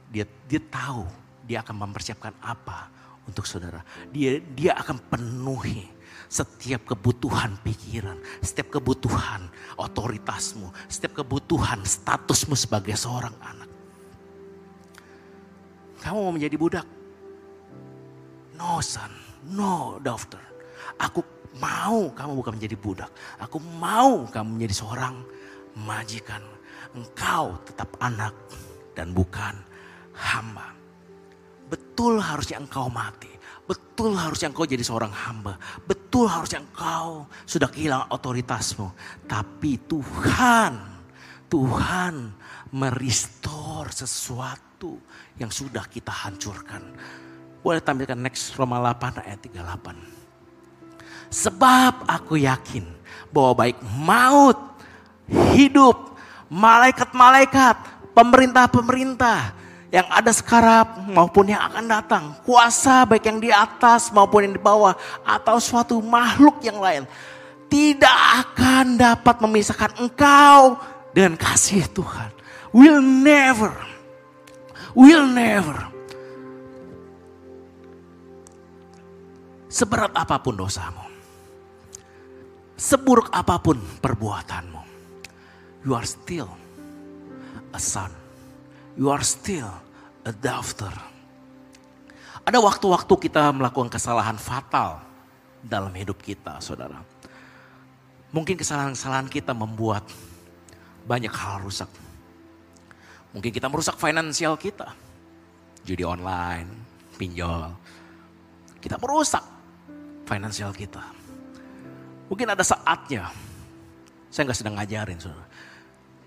dia 0.09 0.25
dia 0.49 0.61
tahu 0.61 1.05
dia 1.45 1.61
akan 1.61 1.89
mempersiapkan 1.89 2.33
apa 2.41 2.89
untuk 3.27 3.43
saudara. 3.43 3.83
Dia 4.09 4.39
dia 4.39 4.73
akan 4.79 4.97
penuhi 5.11 5.85
setiap 6.27 6.95
kebutuhan 6.95 7.55
pikiran, 7.63 8.19
setiap 8.43 8.79
kebutuhan 8.79 9.47
otoritasmu, 9.79 10.71
setiap 10.91 11.23
kebutuhan 11.23 11.83
statusmu 11.83 12.55
sebagai 12.55 12.95
seorang 12.95 13.35
anak. 13.39 13.69
Kamu 16.03 16.17
mau 16.23 16.33
menjadi 16.35 16.55
budak? 16.55 16.87
No 18.55 18.79
son, 18.79 19.11
no 19.51 19.99
daughter. 19.99 20.41
Aku 20.97 21.21
mau 21.59 22.09
kamu 22.13 22.31
bukan 22.37 22.53
menjadi 22.55 22.77
budak. 22.79 23.11
Aku 23.41 23.59
mau 23.59 24.27
kamu 24.27 24.59
menjadi 24.59 24.75
seorang 24.83 25.15
majikan. 25.75 26.43
Engkau 26.95 27.59
tetap 27.67 27.93
anak 27.99 28.33
dan 28.95 29.11
bukan 29.13 29.53
hamba. 30.15 30.76
Betul 31.67 32.23
harusnya 32.23 32.59
engkau 32.59 32.87
mati. 32.87 33.29
Betul 33.67 34.15
harusnya 34.15 34.47
engkau 34.47 34.63
jadi 34.63 34.79
seorang 34.79 35.11
hamba. 35.11 35.59
Betul 35.83 36.31
harusnya 36.31 36.63
engkau 36.63 37.27
sudah 37.43 37.67
kehilangan 37.67 38.07
otoritasmu. 38.15 38.87
Tapi 39.27 39.75
Tuhan, 39.91 40.73
Tuhan 41.51 42.31
meristor 42.71 43.91
sesuatu 43.91 45.03
yang 45.35 45.51
sudah 45.51 45.83
kita 45.91 46.11
hancurkan. 46.11 46.79
Boleh 47.59 47.83
tampilkan 47.83 48.15
next 48.15 48.55
Roma 48.55 48.79
8 48.79 49.27
ayat 49.27 49.43
38. 49.43 50.17
Sebab 51.27 52.07
aku 52.07 52.39
yakin 52.39 52.87
bahwa 53.35 53.67
baik 53.67 53.83
maut, 53.83 54.55
hidup, 55.27 56.15
malaikat-malaikat, 56.47 57.75
pemerintah-pemerintah 58.15 59.51
yang 59.87 60.07
ada 60.11 60.31
sekarang 60.35 61.11
maupun 61.11 61.51
yang 61.51 61.63
akan 61.63 61.85
datang. 61.87 62.23
Kuasa 62.43 63.07
baik 63.07 63.23
yang 63.27 63.39
di 63.39 63.51
atas 63.51 64.11
maupun 64.11 64.47
yang 64.47 64.53
di 64.55 64.61
bawah 64.61 64.95
atau 65.23 65.57
suatu 65.57 65.99
makhluk 66.03 66.59
yang 66.63 66.79
lain. 66.79 67.03
Tidak 67.67 68.17
akan 68.47 68.95
dapat 68.95 69.43
memisahkan 69.43 69.99
engkau 69.99 70.79
dengan 71.11 71.35
kasih 71.35 71.83
Tuhan. 71.91 72.31
Will 72.71 72.99
never, 73.03 73.75
will 74.95 75.27
never. 75.27 75.91
Seberat 79.67 80.15
apa 80.15 80.39
pun 80.39 80.55
dosamu 80.55 81.07
Seburuk 82.77 83.33
apa 83.33 83.57
pun 83.57 83.81
perbuatanmu, 83.81 84.81
you 85.81 85.97
are 85.97 86.05
still 86.05 86.45
a 87.73 87.81
son. 87.81 88.26
You 88.97 89.13
are 89.13 89.21
still 89.21 89.69
a 90.25 90.33
daughter. 90.33 90.89
Ada 92.41 92.57
waktu-waktu 92.57 93.13
kita 93.29 93.53
melakukan 93.53 93.93
kesalahan 93.93 94.41
fatal 94.41 95.05
dalam 95.61 95.93
hidup 95.93 96.17
kita, 96.17 96.57
saudara. 96.57 96.97
Mungkin 98.33 98.57
kesalahan-kesalahan 98.57 99.29
kita 99.29 99.53
membuat 99.53 100.01
banyak 101.05 101.29
hal 101.29 101.61
rusak. 101.61 101.87
Mungkin 103.37 103.53
kita 103.53 103.69
merusak 103.69 104.01
finansial 104.01 104.57
kita. 104.57 104.89
Judi 105.85 106.01
online, 106.01 106.67
pinjol. 107.21 107.69
Kita 108.81 108.97
merusak 108.97 109.45
finansial 110.25 110.73
kita. 110.73 111.03
Mungkin 112.27 112.51
ada 112.51 112.65
saatnya, 112.65 113.31
saya 114.27 114.49
nggak 114.49 114.59
sedang 114.59 114.75
ngajarin 114.75 115.19
saudara. 115.21 115.46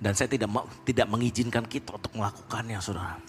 Dan 0.00 0.16
saya 0.16 0.32
tidak 0.32 0.48
tidak 0.88 1.06
mengizinkan 1.12 1.64
kita 1.68 2.00
untuk 2.00 2.16
melakukannya 2.16 2.80
saudara. 2.80 3.20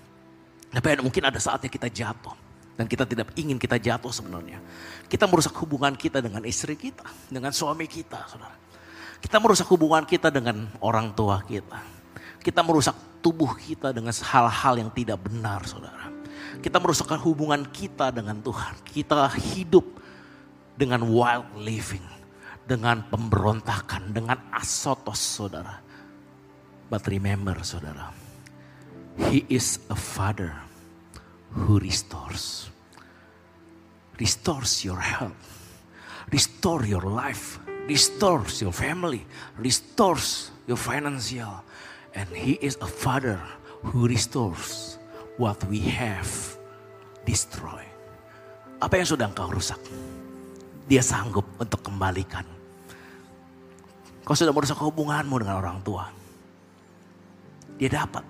Tapi 0.71 1.03
mungkin 1.03 1.27
ada 1.27 1.35
saatnya 1.35 1.67
kita 1.67 1.91
jatuh. 1.91 2.31
Dan 2.79 2.87
kita 2.87 3.03
tidak 3.03 3.35
ingin 3.35 3.59
kita 3.59 3.75
jatuh 3.75 4.09
sebenarnya. 4.09 4.57
Kita 5.11 5.27
merusak 5.27 5.51
hubungan 5.59 5.91
kita 5.93 6.23
dengan 6.23 6.41
istri 6.47 6.79
kita, 6.79 7.03
dengan 7.27 7.51
suami 7.51 7.85
kita 7.85 8.23
saudara. 8.31 8.55
Kita 9.19 9.37
merusak 9.37 9.67
hubungan 9.69 10.07
kita 10.07 10.31
dengan 10.31 10.71
orang 10.79 11.11
tua 11.11 11.43
kita. 11.43 11.77
Kita 12.41 12.63
merusak 12.65 13.21
tubuh 13.21 13.53
kita 13.53 13.93
dengan 13.93 14.15
hal-hal 14.15 14.73
yang 14.81 14.89
tidak 14.95 15.21
benar 15.21 15.61
saudara. 15.67 16.09
Kita 16.63 16.81
merusak 16.81 17.11
hubungan 17.21 17.67
kita 17.69 18.09
dengan 18.09 18.39
Tuhan. 18.41 18.81
Kita 18.81 19.29
hidup 19.35 19.85
dengan 20.73 21.05
wild 21.05 21.53
living 21.59 22.21
dengan 22.65 23.03
pemberontakan, 23.03 24.15
dengan 24.15 24.39
asotos 24.55 25.19
saudara. 25.19 25.83
But 26.91 27.07
remember 27.07 27.55
saudara, 27.63 28.11
He 29.31 29.47
is 29.47 29.79
a 29.87 29.95
father 29.95 30.51
who 31.55 31.79
restores. 31.79 32.67
Restores 34.19 34.83
your 34.83 34.99
health. 34.99 35.39
Restore 36.31 36.85
your 36.85 37.07
life. 37.07 37.59
Restores 37.87 38.61
your 38.61 38.71
family. 38.71 39.25
Restores 39.57 40.51
your 40.67 40.77
financial. 40.77 41.63
And 42.13 42.27
he 42.35 42.59
is 42.59 42.77
a 42.83 42.87
father 42.87 43.39
who 43.81 44.07
restores 44.07 44.99
what 45.39 45.57
we 45.71 45.79
have 45.79 46.27
destroyed. 47.23 47.87
Apa 48.83 48.99
yang 48.99 49.07
sudah 49.07 49.31
engkau 49.31 49.47
rusak? 49.49 49.79
Dia 50.91 50.99
sanggup 50.99 51.47
untuk 51.55 51.81
kembalikan. 51.81 52.43
Kau 54.21 54.35
sudah 54.35 54.51
merusak 54.53 54.77
hubunganmu 54.77 55.35
dengan 55.39 55.55
orang 55.61 55.79
tua. 55.81 56.20
Dia 57.81 57.89
dapat 57.89 58.21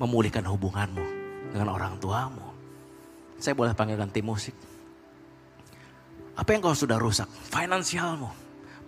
memulihkan 0.00 0.40
hubunganmu 0.48 1.04
dengan 1.52 1.68
orang 1.68 2.00
tuamu. 2.00 2.48
Saya 3.36 3.52
boleh 3.52 3.76
panggilkan 3.76 4.08
tim 4.08 4.24
musik. 4.24 4.56
Apa 6.32 6.56
yang 6.56 6.64
kau 6.64 6.72
sudah 6.72 6.96
rusak? 6.96 7.28
Finansialmu. 7.28 8.32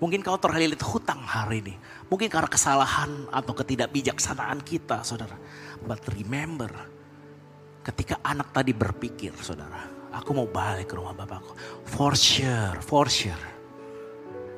Mungkin 0.01 0.25
kau 0.25 0.41
terlilit 0.41 0.81
hutang 0.81 1.21
hari 1.21 1.61
ini. 1.61 1.75
Mungkin 2.09 2.33
karena 2.33 2.49
kesalahan 2.49 3.29
atau 3.29 3.53
ketidakbijaksanaan 3.53 4.65
kita, 4.65 5.05
saudara. 5.05 5.37
But 5.85 6.01
remember, 6.17 6.73
ketika 7.85 8.17
anak 8.25 8.57
tadi 8.57 8.73
berpikir, 8.73 9.37
saudara, 9.45 9.99
Aku 10.09 10.33
mau 10.33 10.49
balik 10.49 10.93
ke 10.93 10.95
rumah 10.97 11.13
bapakku. 11.13 11.53
For 11.85 12.17
sure, 12.17 12.81
for 12.81 13.07
sure. 13.13 13.37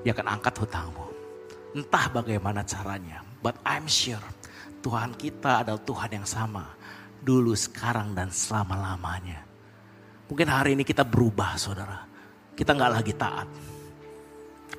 Dia 0.07 0.15
akan 0.15 0.39
angkat 0.39 0.55
hutangmu. 0.63 1.07
Entah 1.75 2.07
bagaimana 2.15 2.63
caranya. 2.63 3.27
But 3.43 3.59
I'm 3.67 3.91
sure 3.91 4.23
Tuhan 4.81 5.17
kita 5.17 5.65
adalah 5.65 5.81
Tuhan 5.81 6.11
yang 6.21 6.27
sama. 6.29 6.65
Dulu, 7.21 7.53
sekarang, 7.53 8.17
dan 8.17 8.33
selama-lamanya. 8.33 9.45
Mungkin 10.27 10.49
hari 10.49 10.73
ini 10.77 10.85
kita 10.85 11.05
berubah 11.05 11.57
saudara. 11.61 12.05
Kita 12.57 12.73
nggak 12.73 12.93
lagi 12.93 13.13
taat. 13.17 13.49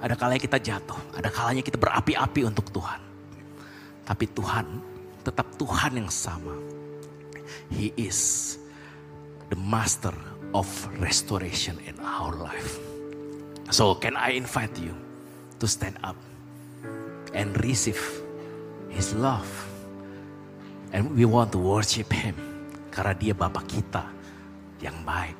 Ada 0.01 0.17
kalanya 0.17 0.41
kita 0.41 0.57
jatuh. 0.57 0.99
Ada 1.13 1.29
kalanya 1.29 1.61
kita 1.61 1.77
berapi-api 1.77 2.41
untuk 2.49 2.73
Tuhan. 2.73 3.01
Tapi 4.01 4.25
Tuhan 4.33 4.65
tetap 5.21 5.45
Tuhan 5.61 6.01
yang 6.01 6.09
sama. 6.09 6.57
He 7.69 7.93
is 7.93 8.57
the 9.53 9.59
master 9.59 10.15
of 10.57 10.65
restoration 10.97 11.77
in 11.85 12.01
our 12.01 12.33
life. 12.33 12.81
So 13.69 13.93
can 13.93 14.17
I 14.17 14.33
invite 14.33 14.73
you 14.81 14.97
to 15.61 15.69
stand 15.69 16.01
up? 16.01 16.17
and 17.33 17.55
receive 17.63 17.99
His 18.89 19.13
love. 19.15 19.70
And 20.91 21.15
we 21.15 21.23
want 21.23 21.55
to 21.55 21.59
worship 21.59 22.11
Him 22.11 22.35
karena 22.91 23.15
Dia 23.15 23.31
Bapak 23.31 23.63
kita 23.63 24.03
yang 24.83 24.95
baik. 25.07 25.39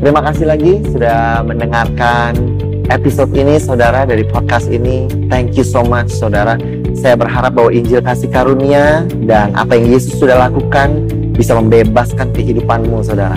Terima 0.00 0.20
kasih 0.20 0.48
lagi 0.48 0.80
sudah 0.88 1.44
mendengarkan 1.44 2.36
episode 2.88 3.32
ini 3.36 3.60
saudara 3.60 4.08
dari 4.08 4.24
podcast 4.24 4.72
ini. 4.72 5.08
Thank 5.28 5.60
you 5.60 5.64
so 5.64 5.84
much 5.84 6.08
saudara. 6.08 6.56
Saya 6.96 7.20
berharap 7.20 7.56
bahwa 7.56 7.68
Injil 7.68 8.00
kasih 8.00 8.32
karunia 8.32 9.04
dan 9.28 9.52
apa 9.52 9.76
yang 9.76 9.92
Yesus 9.92 10.16
sudah 10.16 10.40
lakukan 10.40 11.04
bisa 11.36 11.52
membebaskan 11.52 12.32
kehidupanmu 12.32 13.04
saudara. 13.04 13.36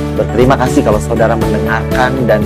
Berterima 0.15 0.55
kasih 0.59 0.81
kalau 0.83 0.99
saudara 0.99 1.33
mendengarkan 1.39 2.11
dan 2.27 2.41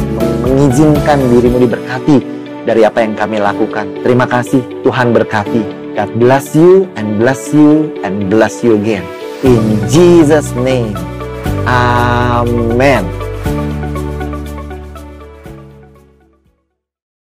mengizinkan 0.46 1.18
dirimu 1.34 1.66
diberkati 1.66 2.18
dari 2.66 2.82
apa 2.86 3.02
yang 3.02 3.14
kami 3.18 3.42
lakukan. 3.42 3.86
Terima 4.02 4.26
kasih, 4.30 4.62
Tuhan 4.82 5.14
berkati. 5.14 5.62
God 5.96 6.12
bless 6.20 6.54
you 6.54 6.92
and 7.00 7.16
bless 7.18 7.56
you 7.56 7.94
and 8.04 8.28
bless 8.28 8.62
you 8.62 8.76
again. 8.76 9.06
In 9.48 9.80
Jesus' 9.88 10.52
name. 10.60 10.94
Amen. 11.66 13.25